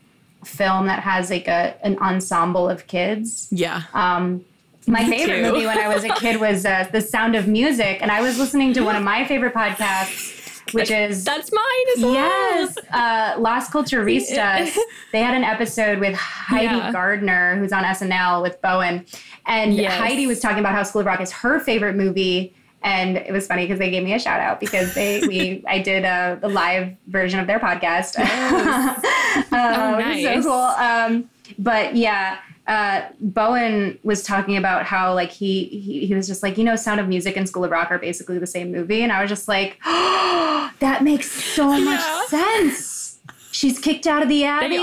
[0.45, 3.49] film that has like a an ensemble of kids.
[3.51, 4.45] yeah Um,
[4.89, 8.11] my favorite movie when I was a kid was uh, The Sound of Music, and
[8.11, 12.13] I was listening to one of my favorite podcasts, which is That's mine as well.
[12.15, 14.77] Yes, uh, Las Culturistas.
[15.13, 16.91] they had an episode with Heidi Yeah.
[16.91, 19.07] Gardner, who's on SNL with Bowen,
[19.47, 19.93] and Yes.
[20.01, 22.53] Heidi was talking about how School of Rock is her favorite movie.
[22.85, 25.79] And it was funny because they gave me a shout out because they we I
[25.79, 28.17] did a, a live version of their podcast.
[28.19, 30.43] uh, which is nice.
[30.45, 30.53] so cool.
[30.53, 36.43] Um, but yeah, uh, Bowen was talking about how like he, he he was just
[36.43, 39.03] like you know Sound of Music and School of Rock are basically the same movie,
[39.03, 42.25] and I was just like, that makes so much Yeah.
[42.27, 43.19] sense.
[43.51, 44.79] She's kicked out of the abbey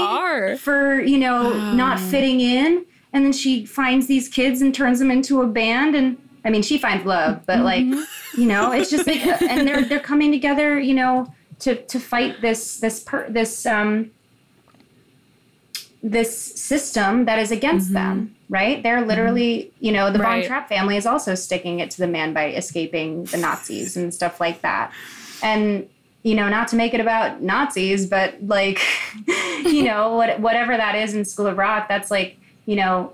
[0.58, 5.10] for you know not fitting in, and then she finds these kids and turns them
[5.12, 7.94] into a band, and I mean she finds love, but mm-hmm.
[7.94, 12.00] like you know it's just like, and they're they're coming together, you know, to to
[12.00, 14.12] fight this this per, this um
[16.02, 17.96] this system that is against mm-hmm.
[17.96, 18.82] them, right?
[18.82, 19.10] They're mm-hmm.
[19.10, 20.46] literally, you know, the Von Right.
[20.46, 24.40] Trapp family is also sticking it to the man by escaping the Nazis and stuff
[24.40, 24.94] like that.
[25.44, 25.90] And
[26.24, 28.82] you know, not to make it about Nazis, but like,
[29.28, 33.14] you know, what whatever that is in School of Rock, that's like, you know,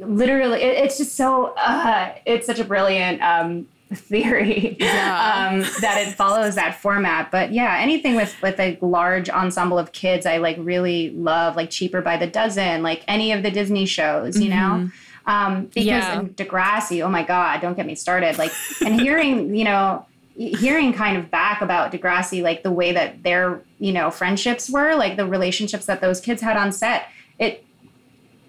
[0.00, 5.48] literally, it, it's just so, uh, it's such a brilliant um, theory Yeah.
[5.50, 7.30] um, that it follows that format.
[7.30, 11.70] But yeah, anything with with a large ensemble of kids, I like really love, like
[11.70, 14.90] Cheaper by the Dozen, like any of the Disney shows, you know.
[15.26, 16.20] Um, because Yeah.
[16.20, 18.38] in Degrassi, oh my God, don't get me started.
[18.38, 18.52] Like,
[18.84, 23.60] and hearing, you know, hearing kind of back about Degrassi, like the way that their,
[23.78, 27.64] you know, friendships were, like the relationships that those kids had on set, it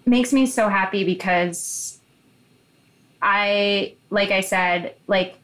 [0.05, 1.99] makes me so happy because
[3.21, 5.37] I, like I said, like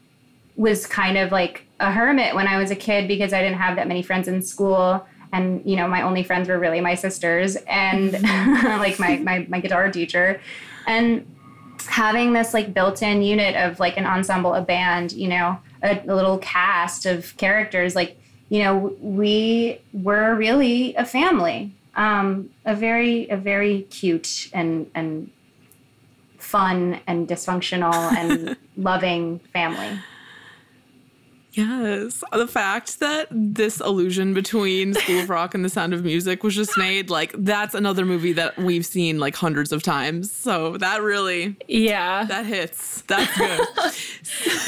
[0.55, 3.75] was kind of like a hermit when I was a kid because I didn't have
[3.75, 5.05] that many friends in school.
[5.31, 8.67] And, you know, my only friends were really my sisters and mm-hmm.
[8.79, 10.41] like my, my, my guitar teacher.
[10.87, 11.25] And
[11.85, 16.15] having this like built-in unit of like an ensemble, a band, you know, a, a
[16.15, 18.17] little cast of characters, like
[18.49, 25.29] you know, we were really a family, um, a very a very cute and and
[26.37, 29.99] fun and dysfunctional and loving family.
[31.57, 32.23] Yes.
[32.31, 36.55] The fact that this illusion between School of Rock and The Sound of Music was
[36.55, 40.31] just made, like, that's another movie that we've seen like hundreds of times.
[40.31, 42.25] So that really, Yeah.
[42.25, 43.01] that hits.
[43.07, 43.59] That's good.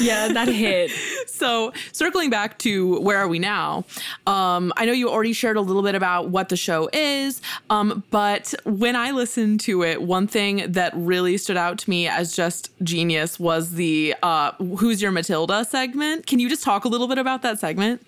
[0.00, 0.90] yeah, that hit.
[1.28, 3.84] so circling back to where are we now
[4.26, 8.02] um, i know you already shared a little bit about what the show is um,
[8.10, 12.34] but when i listened to it one thing that really stood out to me as
[12.34, 17.08] just genius was the uh, who's your matilda segment can you just talk a little
[17.08, 18.02] bit about that segment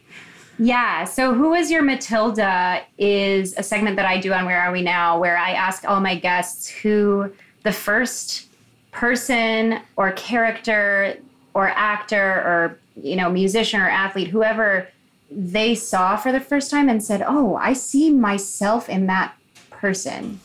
[0.58, 1.04] Yeah.
[1.04, 4.82] So, Who is Your Matilda is a segment that I do on Where Are We
[4.82, 8.48] Now, where I ask all my guests who the first
[8.90, 11.16] person or character
[11.54, 14.88] or actor or, you know, musician or athlete, whoever
[15.30, 19.34] they saw for the first time and said, Oh, I see myself in that
[19.70, 20.38] person.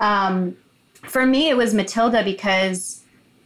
[0.00, 0.56] Um,
[1.02, 3.01] for me, it was Matilda because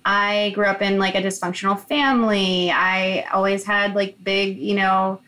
[0.07, 2.70] I grew up in like a dysfunctional family.
[2.70, 5.20] I always had like big, you know,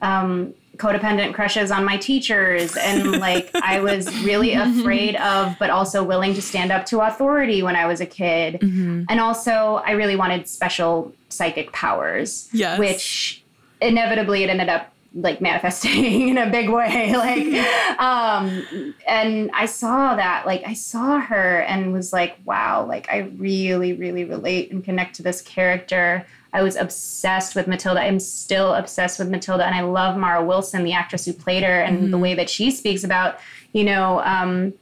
[0.00, 2.74] um, codependent crushes on my teachers.
[2.76, 7.62] And like I was really afraid of, but also willing to stand up to authority
[7.62, 8.62] when I was a kid.
[8.62, 12.78] And also, I really wanted special psychic powers, Yes.
[12.78, 13.44] which
[13.82, 20.14] inevitably it ended up like manifesting in a big way like um and i saw
[20.14, 24.84] that like i saw her and was like wow like i really really relate and
[24.84, 26.26] connect to this character.
[26.54, 28.02] I was obsessed with matilda.
[28.02, 31.80] I'm still obsessed with matilda and i love mara wilson the actress who played her
[31.80, 33.38] and the way that she speaks about
[33.72, 34.74] you know um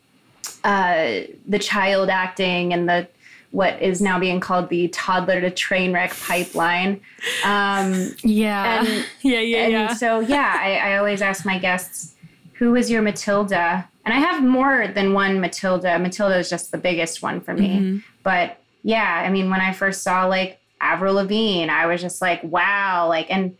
[0.64, 3.08] uh the child acting and the
[3.52, 7.00] what is now being called the toddler to train wreck pipeline
[7.44, 8.84] um Yeah.
[8.84, 9.94] And- yeah, yeah, and yeah.
[9.94, 12.14] so, yeah, I, I always ask my guests,
[12.54, 13.88] who is your Matilda?
[14.04, 15.98] And I have more than one Matilda.
[15.98, 18.02] Matilda is just the biggest one for me.
[18.22, 22.42] But yeah, I mean, when I first saw like Avril Lavigne, I was just like,
[22.42, 23.56] wow, like, and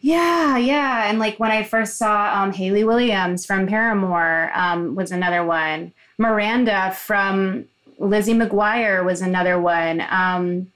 [0.00, 1.08] yeah, yeah.
[1.08, 5.92] And like when I first saw um, Hayley Williams from Paramore um, was another one.
[6.18, 7.66] Miranda from
[7.98, 10.02] Lizzie McGuire was another one.
[10.10, 10.68] Um,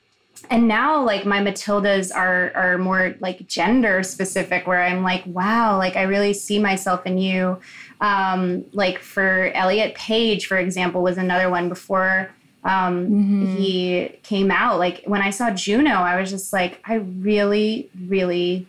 [0.49, 5.77] and now like my matildas are are more like gender specific where i'm like wow
[5.77, 7.59] like i really see myself in you.
[8.01, 12.31] Um like for elliot page for example was another one before
[12.65, 14.79] um he came out.
[14.79, 18.67] Like when i saw juno i was just like i really really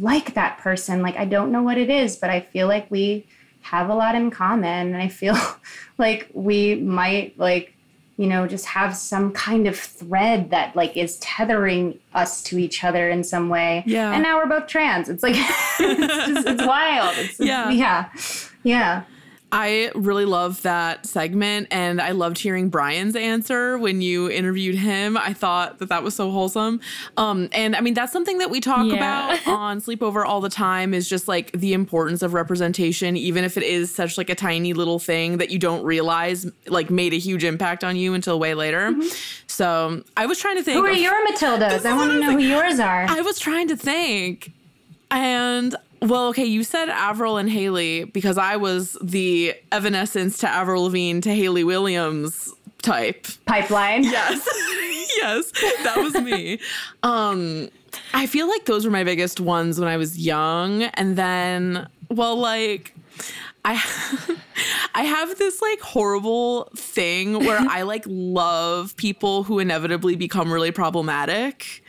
[0.00, 1.02] like that person.
[1.02, 3.26] Like i don't know what it is but i feel like we
[3.62, 4.94] have a lot in common.
[4.94, 5.36] And i feel
[5.98, 7.74] like we might like
[8.20, 12.84] you know just have some kind of thread that like is tethering us to each
[12.84, 13.82] other in some way.
[13.86, 14.12] Yeah.
[14.12, 15.08] and now we're both trans.
[15.08, 17.14] It's like it's just it's wild.
[17.16, 17.70] It's, Yeah.
[17.70, 18.08] yeah.
[18.62, 19.02] Yeah
[19.52, 25.16] I really love that segment, and I loved hearing Brian's answer when you interviewed him.
[25.16, 26.80] I thought that that was so wholesome.
[27.16, 28.94] Um, and I mean, that's something that we talk Yeah.
[29.34, 33.56] about on Sleepover all the time is just like the importance of representation, even if
[33.56, 37.18] it is such like a tiny little thing that you don't realize like made a
[37.18, 38.94] huge impact on you until way later.
[39.48, 40.76] So I was trying to think.
[40.76, 43.76] who are your matildas i want to know who yours are I was trying to
[43.76, 44.52] think.
[45.10, 50.84] And well, okay, you said Avril and Hayley because I was the Evanescence to Avril
[50.84, 53.26] Lavigne to Hayley Williams type.
[53.44, 54.48] pipeline Yes.
[55.16, 55.50] yes,
[55.84, 56.58] that was me.
[57.02, 57.68] Um
[58.14, 62.36] I feel like those were my biggest ones when I was young and then well
[62.36, 62.94] like
[63.64, 63.74] I
[64.94, 70.70] I have this like horrible thing where I like love people who inevitably become really
[70.70, 71.84] problematic.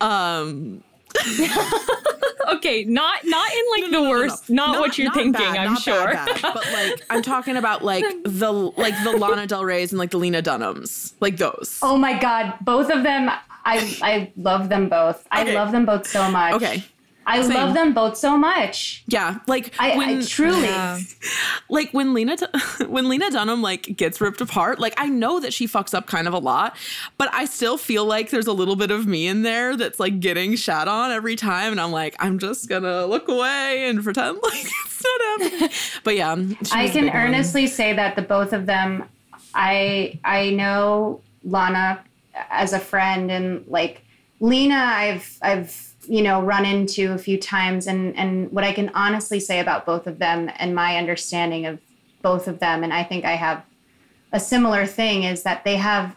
[0.00, 0.82] Um
[2.54, 6.12] okay, not not in like the worst, not, what you're thinking, bad, I'm not sure.
[6.12, 9.98] bad, bad, but like I'm talking about like the like the Lana Del Rey's and
[9.98, 11.78] like the Lena Dunhams, like those.
[11.82, 13.30] oh my god both of them
[13.64, 16.82] i i love them both i love them both so much Okay.
[17.30, 17.54] I Same.
[17.54, 20.68] love them both so much Yeah, like i, when I truly
[21.68, 22.36] like when Lena
[22.88, 26.26] when Lena Dunham like gets ripped apart, like I know that she fucks up kind
[26.28, 26.76] of a lot,
[27.18, 30.20] but I still feel like there's a little bit of me in there that's like
[30.20, 34.38] getting shat on every time, and I'm like, I'm just gonna look away and pretend
[34.42, 35.70] like it's not happening.
[36.04, 37.22] But yeah, um, I can big one.
[37.22, 39.04] earnestly say that the both of them,
[39.54, 42.02] I I know Lana
[42.50, 44.02] as a friend and like
[44.40, 48.90] Lena, I've I've you know run into a few times, and and what I can
[48.94, 51.78] honestly say about both of them and my understanding of
[52.22, 53.64] both of them, and I think I have
[54.32, 56.16] a similar thing is that they have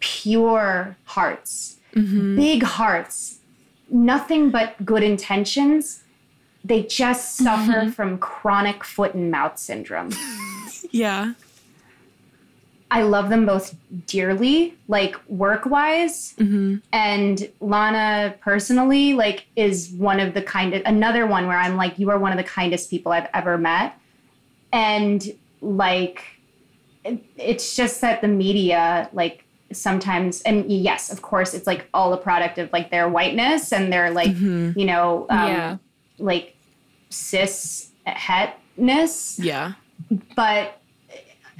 [0.00, 2.36] pure hearts, mm-hmm.
[2.36, 3.38] big hearts,
[3.90, 6.02] nothing but good intentions.
[6.64, 7.90] They just suffer mm-hmm.
[7.90, 10.10] from chronic foot and mouth syndrome.
[10.90, 11.32] Yeah.
[12.94, 13.74] I love them both
[14.06, 16.34] dearly, like work wise.
[16.92, 21.98] And Lana personally, like, is one of the kind of another one where I'm like,
[21.98, 23.98] you are one of the kindest people I've ever met.
[24.72, 25.20] And
[25.60, 26.22] like,
[27.04, 32.12] it- it's just that the media, like, sometimes, and yes, of course, it's like all
[32.12, 35.76] a product of like their whiteness and their like, you know, um, Yeah.
[36.18, 36.54] like
[37.10, 39.72] cis hetness Yeah.
[40.36, 40.80] but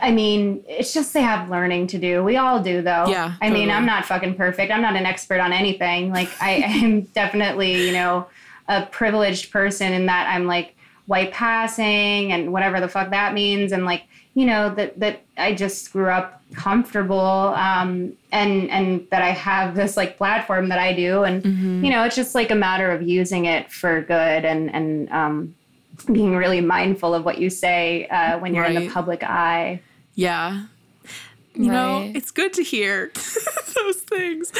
[0.01, 2.23] I mean, it's just they have learning to do.
[2.25, 3.07] We all do, though.
[3.09, 3.71] Yeah, I mean.
[3.71, 4.73] I'm not fucking perfect.
[4.73, 6.13] I'm not an expert on anything.
[6.13, 8.27] Like, I am definitely, you know,
[8.69, 10.75] a privileged person in that I'm like
[11.07, 15.55] white passing and whatever the fuck that means, and like, you know, that that I
[15.55, 20.93] just grew up comfortable, um, and and that I have this like platform that I
[20.93, 21.85] do, and Mm-hmm.
[21.85, 25.55] you know, it's just like a matter of using it for good and and um,
[26.05, 29.81] being really mindful of what you say uh, when you're in the public eye.
[30.15, 30.65] Yeah.
[31.55, 33.13] You know, it's good to hear
[33.75, 34.51] those things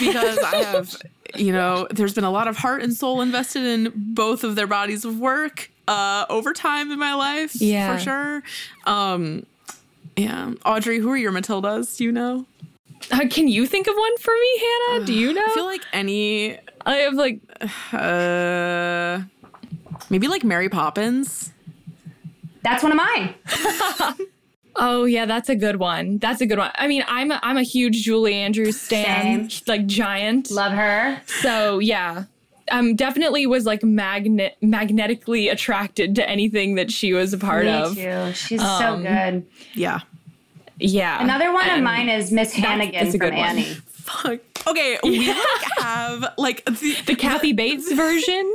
[0.00, 0.96] because I have,
[1.36, 4.66] you know, there's been a lot of heart and soul invested in both of their
[4.66, 7.94] bodies of work uh, over time in my life, Yeah.
[7.96, 8.42] for sure.
[8.84, 9.46] Um,
[10.16, 11.96] yeah, Audrey, who are your Matildas?
[11.96, 12.46] Do you know?
[13.12, 15.04] Uh, can you think of one for me, Hannah?
[15.06, 15.44] Do you know?
[15.46, 17.40] I feel like any, I have like
[17.92, 19.20] uh,
[20.08, 21.52] maybe like Mary Poppins.
[22.62, 23.34] That's one of mine.
[24.76, 26.18] Oh yeah, that's a good one.
[26.18, 26.70] That's a good one.
[26.76, 30.48] I mean, I'm a, I'm a huge Julie Andrews stan, like giant.
[30.50, 31.20] Love her.
[31.42, 32.24] So yeah,
[32.70, 37.72] um, definitely was like magnet magnetically attracted to anything that she was a part Me
[37.72, 37.94] of.
[37.96, 38.32] too.
[38.32, 39.46] She's so Um, good.
[39.74, 40.00] Yeah.
[40.78, 41.20] Yeah.
[41.22, 43.64] Another one of mine is Miss Hannigan that's a from good one.
[44.24, 44.38] Annie.
[44.38, 44.66] Fuck.
[44.66, 45.36] Okay, we like
[45.78, 48.54] have like the, the Kathy Bates version.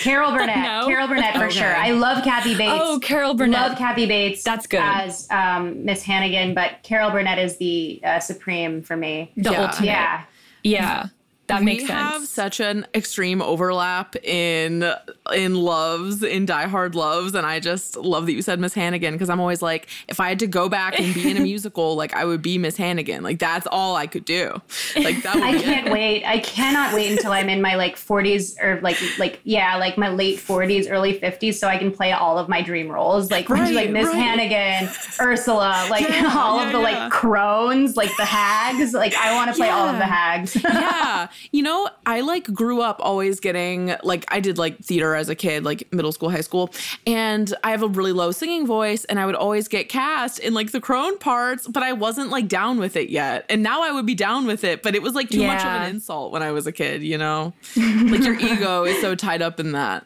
[0.00, 0.56] Carol Burnett.
[0.56, 0.86] No.
[0.86, 1.58] Carol Burnett for Okay.
[1.58, 1.76] sure.
[1.76, 2.80] I love Kathy Bates.
[2.82, 3.60] Oh, Carol Burnett.
[3.70, 4.42] Love Kathy Bates.
[4.42, 4.80] That's good.
[4.82, 9.32] As um, Miss Hannigan, but Carol Burnett is the uh, supreme for me.
[9.36, 9.62] The Yeah.
[9.66, 9.86] ultimate.
[9.86, 10.24] Yeah.
[10.62, 11.06] Yeah.
[11.48, 12.00] That makes we sense.
[12.00, 14.90] have such an extreme overlap in
[15.34, 19.14] in loves in Die Hard loves, and I just love that you said Miss Hannigan
[19.14, 21.96] because I'm always like, if I had to go back and be in a musical,
[21.96, 23.22] like I would be Miss Hannigan.
[23.22, 24.60] Like that's all I could do.
[24.96, 25.92] Like that would I can't it.
[25.92, 26.24] wait.
[26.24, 30.08] I cannot wait until I'm in my like 40s or like like yeah, like my
[30.08, 33.74] late 40s, early 50s, so I can play all of my dream roles, like Right,
[33.74, 34.14] like Miss right.
[34.16, 34.88] Hannigan,
[35.20, 37.02] Ursula, like Yeah, all yeah, of the yeah.
[37.02, 38.92] like crones, like the hags.
[38.92, 40.56] Like I want to play all of the hags.
[40.64, 41.28] yeah.
[41.52, 45.34] You know, I like grew up always getting like I did like theater as a
[45.34, 46.70] kid, like middle school, high school,
[47.06, 50.54] and I have a really low singing voice and I would always get cast in
[50.54, 53.46] like the crone parts, but I wasn't like down with it yet.
[53.48, 55.82] And now I would be down with it, but it was like too much of
[55.82, 57.52] an insult when I was a kid, you know?
[57.76, 60.04] like your ego is so tied up in that.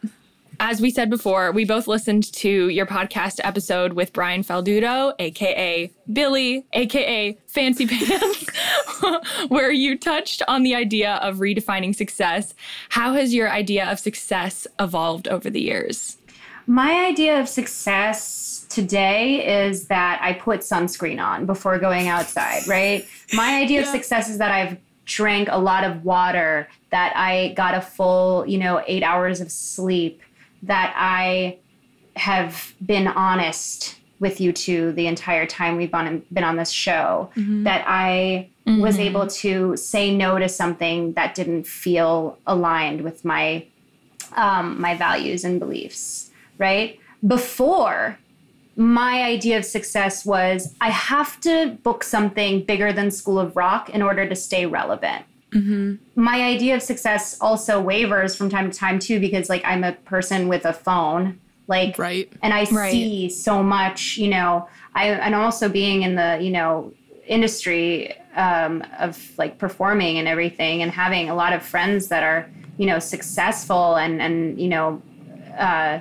[0.59, 5.91] As we said before, we both listened to your podcast episode with Brian Falduto, aka
[6.11, 8.45] Billy, aka Fancy Pants,
[9.47, 12.53] where you touched on the idea of redefining success.
[12.89, 16.17] How has your idea of success evolved over the years?
[16.67, 23.07] My idea of success today is that I put sunscreen on before going outside, right?
[23.33, 27.75] My idea of success is that I've drank a lot of water, that I got
[27.75, 30.21] a full, you know, eight hours of sleep,
[30.67, 31.57] that I
[32.15, 37.29] have been honest with you two the entire time we've on, been on this show,
[37.63, 38.49] that I
[38.81, 43.65] was able to say no to something that didn't feel aligned with my
[44.35, 46.99] um, my values and beliefs, right?
[47.25, 48.17] Before,
[48.75, 53.89] my idea of success was I have to book something bigger than School of Rock
[53.89, 55.25] in order to stay relevant.
[56.15, 59.93] My idea of success also wavers from time to time too, because like I'm a
[59.93, 62.31] person with a phone, like Right.
[62.41, 62.91] and I Right.
[62.91, 66.93] see so much, you know, I and also being in the, you know,
[67.27, 72.49] industry um, of like performing and everything and having a lot of friends that are,
[72.77, 75.01] you know, successful and and you know,
[75.57, 75.99] uh,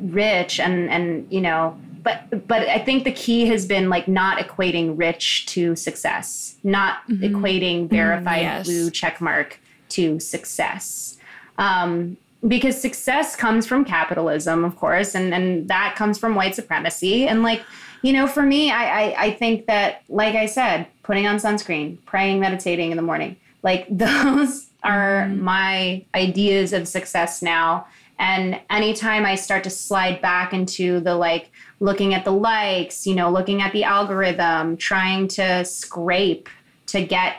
[0.00, 1.78] rich and and you know,
[2.08, 7.06] but but I think the key has been like not equating rich to success, not
[7.08, 7.24] mm-hmm.
[7.24, 8.58] equating verified mm-hmm.
[8.58, 8.66] yes.
[8.66, 9.60] blue check mark
[9.90, 11.18] to success.
[11.58, 12.16] Um,
[12.46, 17.26] because success comes from capitalism, of course, and, and that comes from white supremacy.
[17.26, 17.62] And like,
[18.02, 21.98] you know, for me, I, I, I think that, like I said, putting on sunscreen,
[22.06, 25.42] praying, meditating in the morning, like those are mm-hmm.
[25.42, 27.86] my ideas of success now.
[28.20, 31.50] And anytime I start to slide back into the like
[31.80, 36.48] looking at the likes, you know, looking at the algorithm, trying to scrape
[36.86, 37.36] to get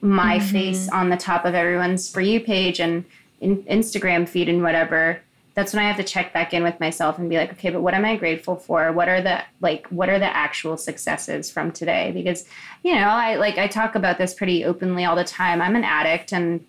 [0.00, 0.48] my mm-hmm.
[0.48, 3.04] face on the top of everyone's for you page and
[3.40, 5.20] in Instagram feed and whatever,
[5.54, 7.82] that's when I have to check back in with myself and be like, okay, but
[7.82, 8.92] what am I grateful for?
[8.92, 12.12] What are the like what are the actual successes from today?
[12.12, 12.44] Because,
[12.84, 15.60] you know, I like I talk about this pretty openly all the time.
[15.60, 16.64] I'm an addict and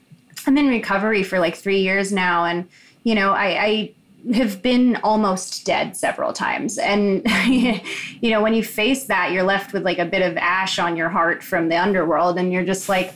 [0.48, 2.68] I'm in recovery for like three years now and
[3.04, 3.92] you know, I, I
[4.34, 6.78] have been almost dead several times.
[6.78, 10.80] And, you know, when you face that, you're left with like a bit of ash
[10.80, 12.38] on your heart from the underworld.
[12.38, 13.14] And you're just like,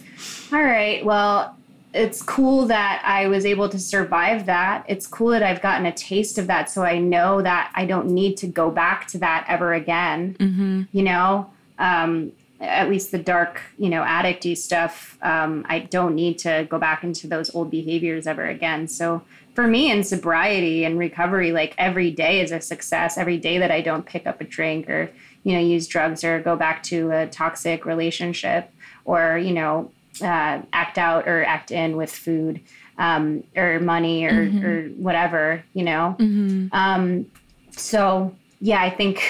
[0.51, 1.55] all right, well,
[1.93, 4.85] it's cool that I was able to survive that.
[4.87, 6.69] It's cool that I've gotten a taste of that.
[6.69, 10.35] So I know that I don't need to go back to that ever again.
[10.39, 10.83] Mm-hmm.
[10.91, 16.39] You know, um, at least the dark, you know, addicty stuff, um, I don't need
[16.39, 18.87] to go back into those old behaviors ever again.
[18.87, 19.21] So
[19.53, 23.17] for me in sobriety and recovery, like every day is a success.
[23.17, 25.11] Every day that I don't pick up a drink or,
[25.43, 28.71] you know, use drugs or go back to a toxic relationship
[29.05, 32.61] or, you know, uh, act out or act in with food
[32.97, 34.65] um, or money or, mm-hmm.
[34.65, 36.15] or whatever, you know?
[36.19, 36.67] Mm-hmm.
[36.71, 37.25] Um,
[37.71, 39.23] so, yeah, I think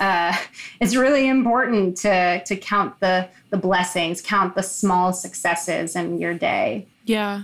[0.00, 0.36] uh,
[0.80, 6.34] it's really important to, to count the, the blessings, count the small successes in your
[6.34, 6.86] day.
[7.04, 7.42] Yeah.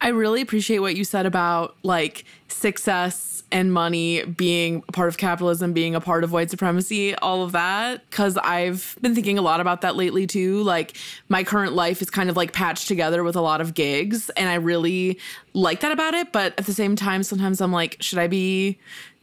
[0.00, 5.16] I really appreciate what you said about like success and money being a part of
[5.16, 8.08] capitalism, being a part of white supremacy, all of that.
[8.10, 10.62] Cause I've been thinking a lot about that lately too.
[10.62, 10.96] Like
[11.28, 14.28] my current life is kind of like patched together with a lot of gigs.
[14.30, 15.18] And I really
[15.54, 16.32] like that about it.
[16.32, 18.78] But at the same time, sometimes I'm like, should I be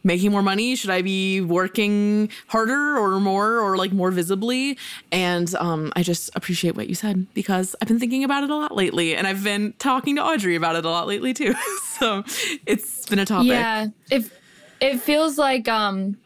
[0.06, 0.76] making more money?
[0.76, 4.78] Should I be working harder or more or like more visibly?
[5.10, 8.54] And um, I just appreciate what you said because I've been thinking about it a
[8.54, 11.54] lot lately and I've been talking to Audrey about it a lot lately too.
[11.98, 12.22] so
[12.66, 13.48] it's been a topic.
[13.48, 13.88] Yeah.
[14.10, 14.32] If
[14.80, 16.16] it feels like um,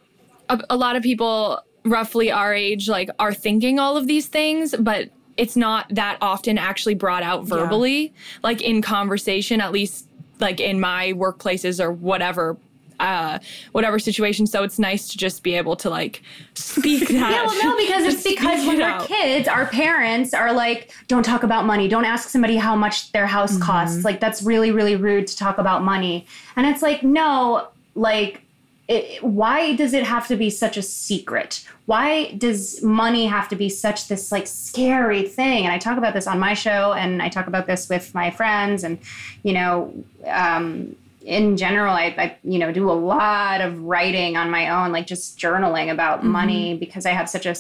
[0.51, 4.75] a, a lot of people roughly our age like are thinking all of these things,
[4.79, 5.09] but
[5.39, 8.11] it's not that often actually brought out verbally, yeah.
[8.43, 10.07] like in conversation, at least
[10.39, 12.59] like in my workplaces or whatever
[13.01, 13.39] uh,
[13.73, 14.47] whatever situation.
[14.47, 16.23] So it's nice to just be able to like
[16.55, 17.15] speak that.
[17.15, 21.43] yeah, well, no, because it's because when we're kids, our parents are like, don't talk
[21.43, 21.89] about money.
[21.89, 23.63] Don't ask somebody how much their house mm-hmm.
[23.63, 24.05] costs.
[24.05, 26.27] Like, that's really, really rude to talk about money.
[26.57, 28.43] And it's like, no, like,
[28.87, 31.65] it, why does it have to be such a secret?
[31.87, 35.65] Why does money have to be such this like scary thing?
[35.65, 38.31] And I talk about this on my show, and I talk about this with my
[38.31, 38.99] friends, and
[39.45, 39.95] you know,
[40.27, 40.97] um,
[41.31, 45.07] in general, I, I, you know do a lot of writing on my own, like
[45.07, 46.31] just journaling about mm-hmm.
[46.31, 47.55] money because I have such a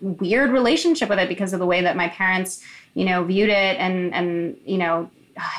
[0.00, 2.62] weird relationship with it because of the way that my parents,
[2.94, 5.10] you know, viewed it and and you know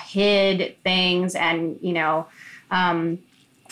[0.08, 2.26] hid things and you know
[2.72, 3.20] um,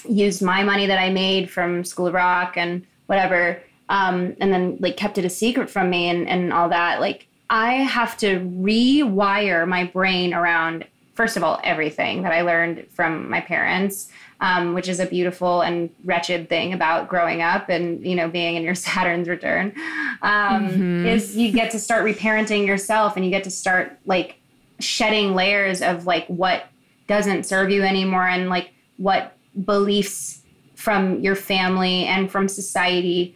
[0.07, 4.75] used my money that I made from School of Rock and whatever, um, and then
[4.81, 6.99] like kept it a secret from me and and all that.
[6.99, 10.83] Like I have to rewire my brain around
[11.15, 14.09] first of all, everything that I learned from my parents,
[14.41, 18.55] um, which is a beautiful and wretched thing about growing up and you know being
[18.55, 19.73] in your Saturn's return,
[20.21, 21.05] um, mm-hmm.
[21.07, 24.35] is you get to start reparenting yourself and you get to start like
[24.79, 26.65] shedding layers of like what
[27.07, 30.41] doesn't serve you anymore and like what beliefs
[30.75, 33.35] from your family and from society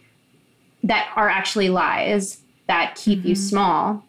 [0.82, 3.28] that are actually lies that keep mm-hmm.
[3.28, 4.04] you small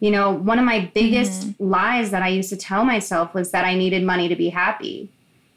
[0.00, 1.70] you know, one of my biggest mm-hmm.
[1.70, 5.10] lies that I used to tell myself was that I needed money to be happy,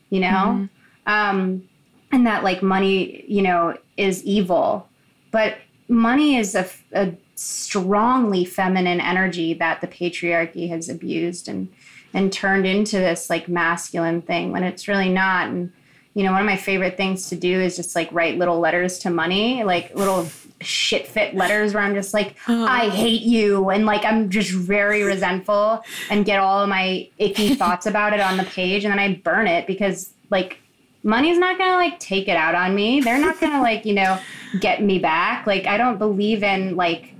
[0.09, 0.67] you know?
[1.07, 1.11] Mm-hmm.
[1.11, 1.67] Um,
[2.11, 4.87] and that like money, you know, is evil.
[5.31, 5.57] But
[5.87, 11.73] money is a, a strongly feminine energy that the patriarchy has abused and
[12.15, 15.47] and turned into this like masculine thing when it's really not.
[15.47, 15.71] And
[16.13, 18.99] you know, one of my favorite things to do is just like write little letters
[18.99, 20.27] to money, like little
[20.63, 22.65] shit fit letters where I'm just like, uh-huh.
[22.65, 23.69] I hate you.
[23.69, 28.19] And like, I'm just very resentful and get all of my icky thoughts about it
[28.19, 28.85] on the page.
[28.85, 30.59] And then I burn it because like,
[31.03, 33.01] money's not gonna like take it out on me.
[33.01, 34.19] They're not gonna like, you know,
[34.59, 35.45] get me back.
[35.45, 37.13] Like, I don't believe in like,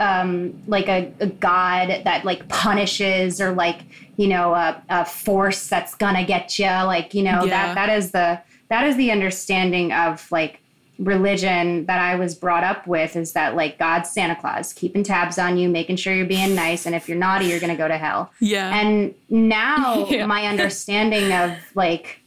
[0.00, 3.80] um, like a, a god that like punishes or like,
[4.16, 6.66] you know, a, a force that's gonna get you.
[6.66, 7.74] Like, you know, yeah.
[7.74, 10.61] that, that is the, that is the understanding of like
[10.98, 15.38] religion that I was brought up with is that like God's Santa Claus, keeping tabs
[15.38, 17.98] on you, making sure you're being nice, and if you're naughty, you're gonna go to
[17.98, 18.30] hell.
[18.40, 18.74] Yeah.
[18.74, 20.26] And now yeah.
[20.26, 22.20] my understanding of like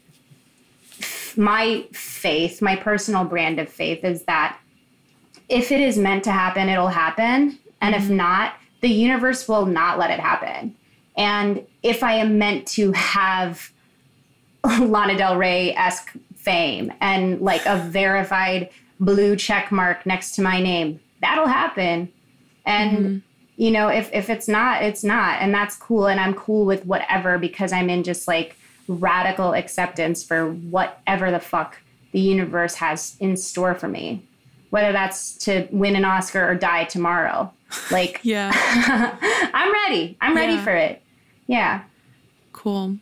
[1.38, 4.58] my faith, my personal brand of faith is that
[5.50, 7.60] if it is meant to happen, it'll happen.
[7.82, 8.04] And mm-hmm.
[8.04, 10.76] if not, the universe will not let it happen.
[11.18, 13.72] And if I am meant to have
[14.80, 16.12] Lana Del Rey esque
[16.46, 18.70] fame and like a verified
[19.00, 21.00] blue check mark next to my name.
[21.22, 22.12] That'll happen.
[22.66, 23.18] And mm-hmm.
[23.58, 26.86] you know, if if it's not, it's not, and that's cool, and I'm cool with
[26.86, 28.56] whatever because I'm in just like
[28.88, 31.78] radical acceptance for whatever the fuck
[32.12, 34.24] the universe has in store for me,
[34.70, 37.52] whether that's to win an Oscar or die tomorrow.
[37.92, 38.52] Like, Yeah.
[39.54, 40.18] I'm ready.
[40.22, 40.64] I'm ready Yeah.
[40.64, 41.02] for it.
[41.48, 41.82] Yeah.
[42.54, 42.98] Cool.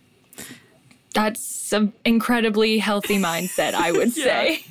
[1.13, 4.23] That's an incredibly healthy mindset, I would Yeah.
[4.25, 4.65] say.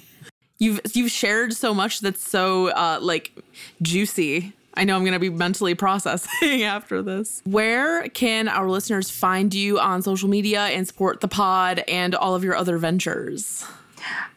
[0.58, 3.32] You've you've shared so much that's so uh like
[3.80, 4.52] juicy.
[4.74, 7.42] I know I'm going to be mentally processing after this.
[7.44, 12.34] Where can our listeners find you on social media and support the pod and all
[12.34, 13.66] of your other ventures?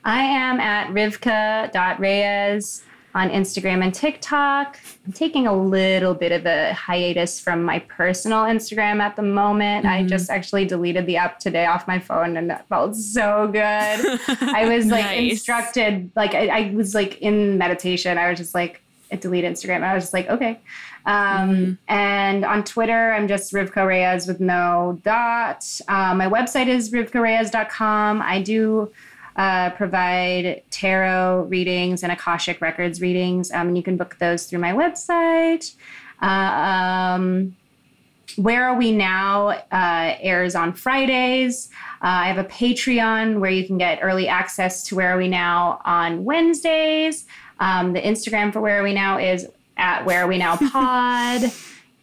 [0.04, 2.84] I am at rivkah.reyes
[3.16, 4.78] on Instagram and TikTok.
[5.06, 9.86] I'm taking a little bit of a hiatus from my personal Instagram at the moment.
[9.86, 13.60] I just actually deleted the app today off my phone and that felt so good.
[13.62, 15.32] I was like Nice.
[15.32, 18.18] instructed, like I, I was like in meditation.
[18.18, 18.82] I was just like,
[19.12, 19.84] I delete Instagram.
[19.84, 20.60] I was just like, okay.
[21.06, 25.64] Um, And on Twitter, I'm just Rivkah Reyes with no dot.
[25.88, 28.22] Uh, my website is rivkahreyes.com.
[28.22, 28.92] I do
[29.36, 33.52] uh, provide tarot readings and Akashic Records readings.
[33.52, 35.76] Um, and you can book those through my website.
[36.22, 37.56] Uh, um,
[38.38, 41.70] where Are We Now uh, airs on Fridays.
[42.02, 45.28] Uh, I have a Patreon where you can get early access to Where Are We
[45.28, 47.26] Now on Wednesdays.
[47.60, 49.48] Um, the Instagram for Where Are We Now is
[49.78, 51.52] at Where Are We Now Pod.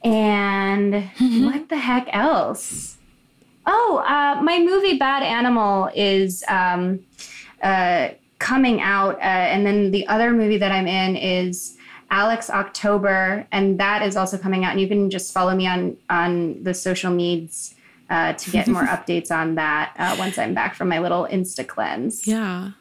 [0.04, 1.10] and
[1.44, 2.96] what the heck else?
[3.66, 7.00] Oh, uh, my movie Bad Animal is um,
[7.62, 8.08] uh,
[8.38, 11.76] coming out, uh, and then the other movie that I'm in is
[12.10, 14.72] Alex October, and that is also coming out.
[14.72, 17.74] And you can just follow me on on the social medias
[18.10, 21.66] uh, to get more updates on that uh, once I'm back from my little Insta
[21.66, 22.26] cleanse.
[22.26, 22.72] Yeah.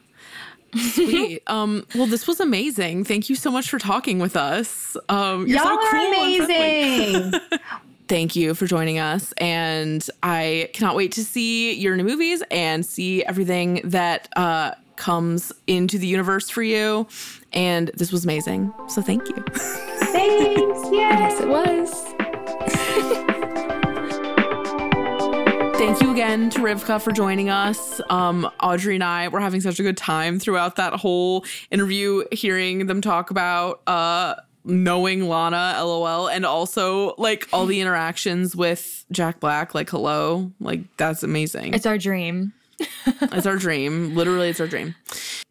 [0.74, 1.42] Sweet.
[1.46, 3.04] um, well, this was amazing.
[3.04, 4.96] Thank you so much for talking with us.
[5.08, 6.38] Um, you're Y'all so are cool friendly.
[6.38, 7.40] amazing.
[8.12, 9.32] Thank you for joining us.
[9.38, 15.50] And I cannot wait to see your new movies and see everything that uh, comes
[15.66, 17.08] into the universe for you.
[17.54, 18.70] And this was amazing.
[18.86, 19.42] So thank you.
[19.54, 20.80] Thanks.
[20.92, 21.90] Yes, it was.
[25.78, 27.98] Thank you again to Rivkah for joining us.
[28.10, 32.86] Um, Audrey and I were having such a good time throughout that whole interview, hearing
[32.86, 34.34] them talk about uh,
[34.64, 39.74] knowing Lana, lol, and also like all the interactions with Jack Black.
[39.74, 41.74] Like, hello, like that's amazing.
[41.74, 42.52] It's our dream.
[43.06, 44.14] It's our dream.
[44.16, 44.94] Literally, it's our dream.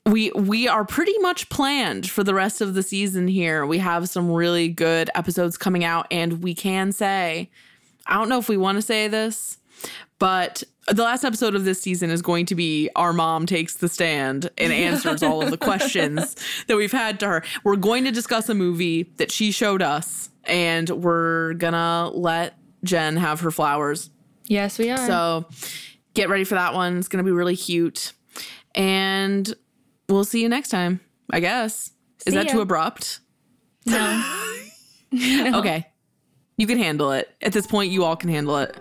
[0.06, 3.66] We we are pretty much planned for the rest of the season here.
[3.66, 7.50] We have some really good episodes coming out, and we can say,
[8.08, 9.58] I don't know if we want to say this,
[10.20, 13.88] but the last episode of this season is going to be our mom takes the
[13.88, 16.36] stand and answers all of the questions
[16.68, 17.44] that we've had to her.
[17.64, 23.18] We're going to discuss a movie that she showed us, and we're gonna let Jen
[23.18, 24.10] have her flowers
[24.48, 24.98] Yes, we are.
[24.98, 25.46] so
[26.14, 26.98] get ready for that one.
[26.98, 28.14] It's to be really cute.
[28.76, 29.54] And
[30.10, 31.00] we'll see you next time,
[31.30, 31.92] I guess.
[32.26, 32.54] Is that ya.
[32.54, 33.20] too abrupt?
[33.86, 34.38] no.
[35.14, 35.86] Okay.
[36.56, 37.30] You can handle it.
[37.42, 38.78] At this point, you all can handle it.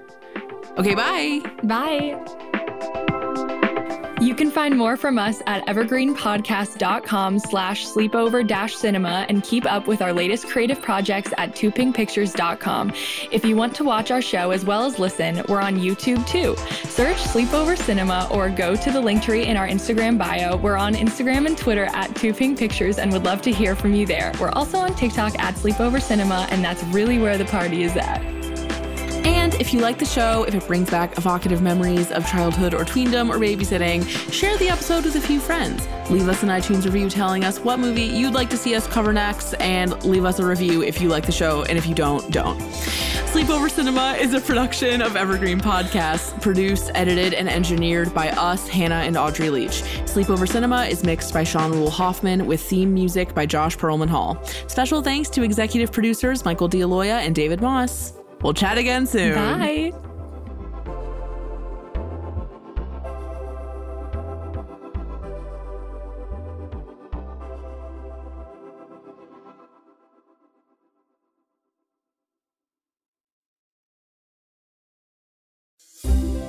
[0.81, 1.43] Okay, bye.
[1.63, 2.17] Bye.
[4.19, 9.87] You can find more from us at evergreenpodcast.com slash sleepover dash cinema and keep up
[9.87, 12.95] with our latest creative projects at toopinkpictures.com.
[13.31, 16.57] If you want to watch our show as well as listen, we're on YouTube too.
[16.89, 20.57] Search Sleepover Cinema or go to the link tree in our Instagram bio.
[20.57, 23.93] We're on Instagram and Twitter at Too Pink Pictures and would love to hear from
[23.93, 24.33] you there.
[24.41, 28.40] We're also on TikTok at Sleepover Cinema, and that's really where the party is at.
[29.31, 32.85] And if you like the show, if it brings back evocative memories of childhood or
[32.85, 35.87] tweendom or babysitting, share the episode with a few friends.
[36.11, 39.13] Leave us an iTunes review telling us what movie you'd like to see us cover
[39.13, 42.29] next, and leave us a review if you like the show, and if you don't,
[42.33, 42.59] don't.
[43.31, 48.97] Sleepover Cinema is a production of Evergreen Podcasts, produced, edited, and engineered by us, Hannah
[48.97, 49.83] and Audrey Leach.
[50.07, 54.43] Sleepover Cinema is mixed by Sean Rule Hoffman with theme music by Josh Perlman Hall.
[54.67, 58.20] Special thanks to executive producers Michael D'Aloia and David Moss.
[58.43, 59.35] We'll chat again soon.
[59.35, 59.93] Bye.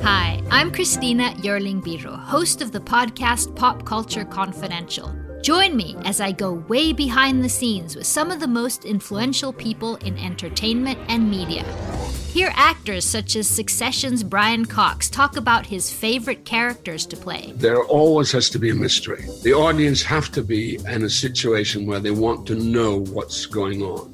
[0.04, 5.14] Hi, I'm Christina Yerling Biro, host of the podcast Pop Culture Confidential.
[5.42, 9.52] Join me as I go way behind the scenes with some of the most influential
[9.52, 11.64] people in entertainment and media.
[12.28, 17.54] Hear actors such as Succession's Brian Cox talk about his favorite characters to play.
[17.56, 19.26] There always has to be a mystery.
[19.42, 23.82] The audience have to be in a situation where they want to know what's going
[23.82, 24.14] on.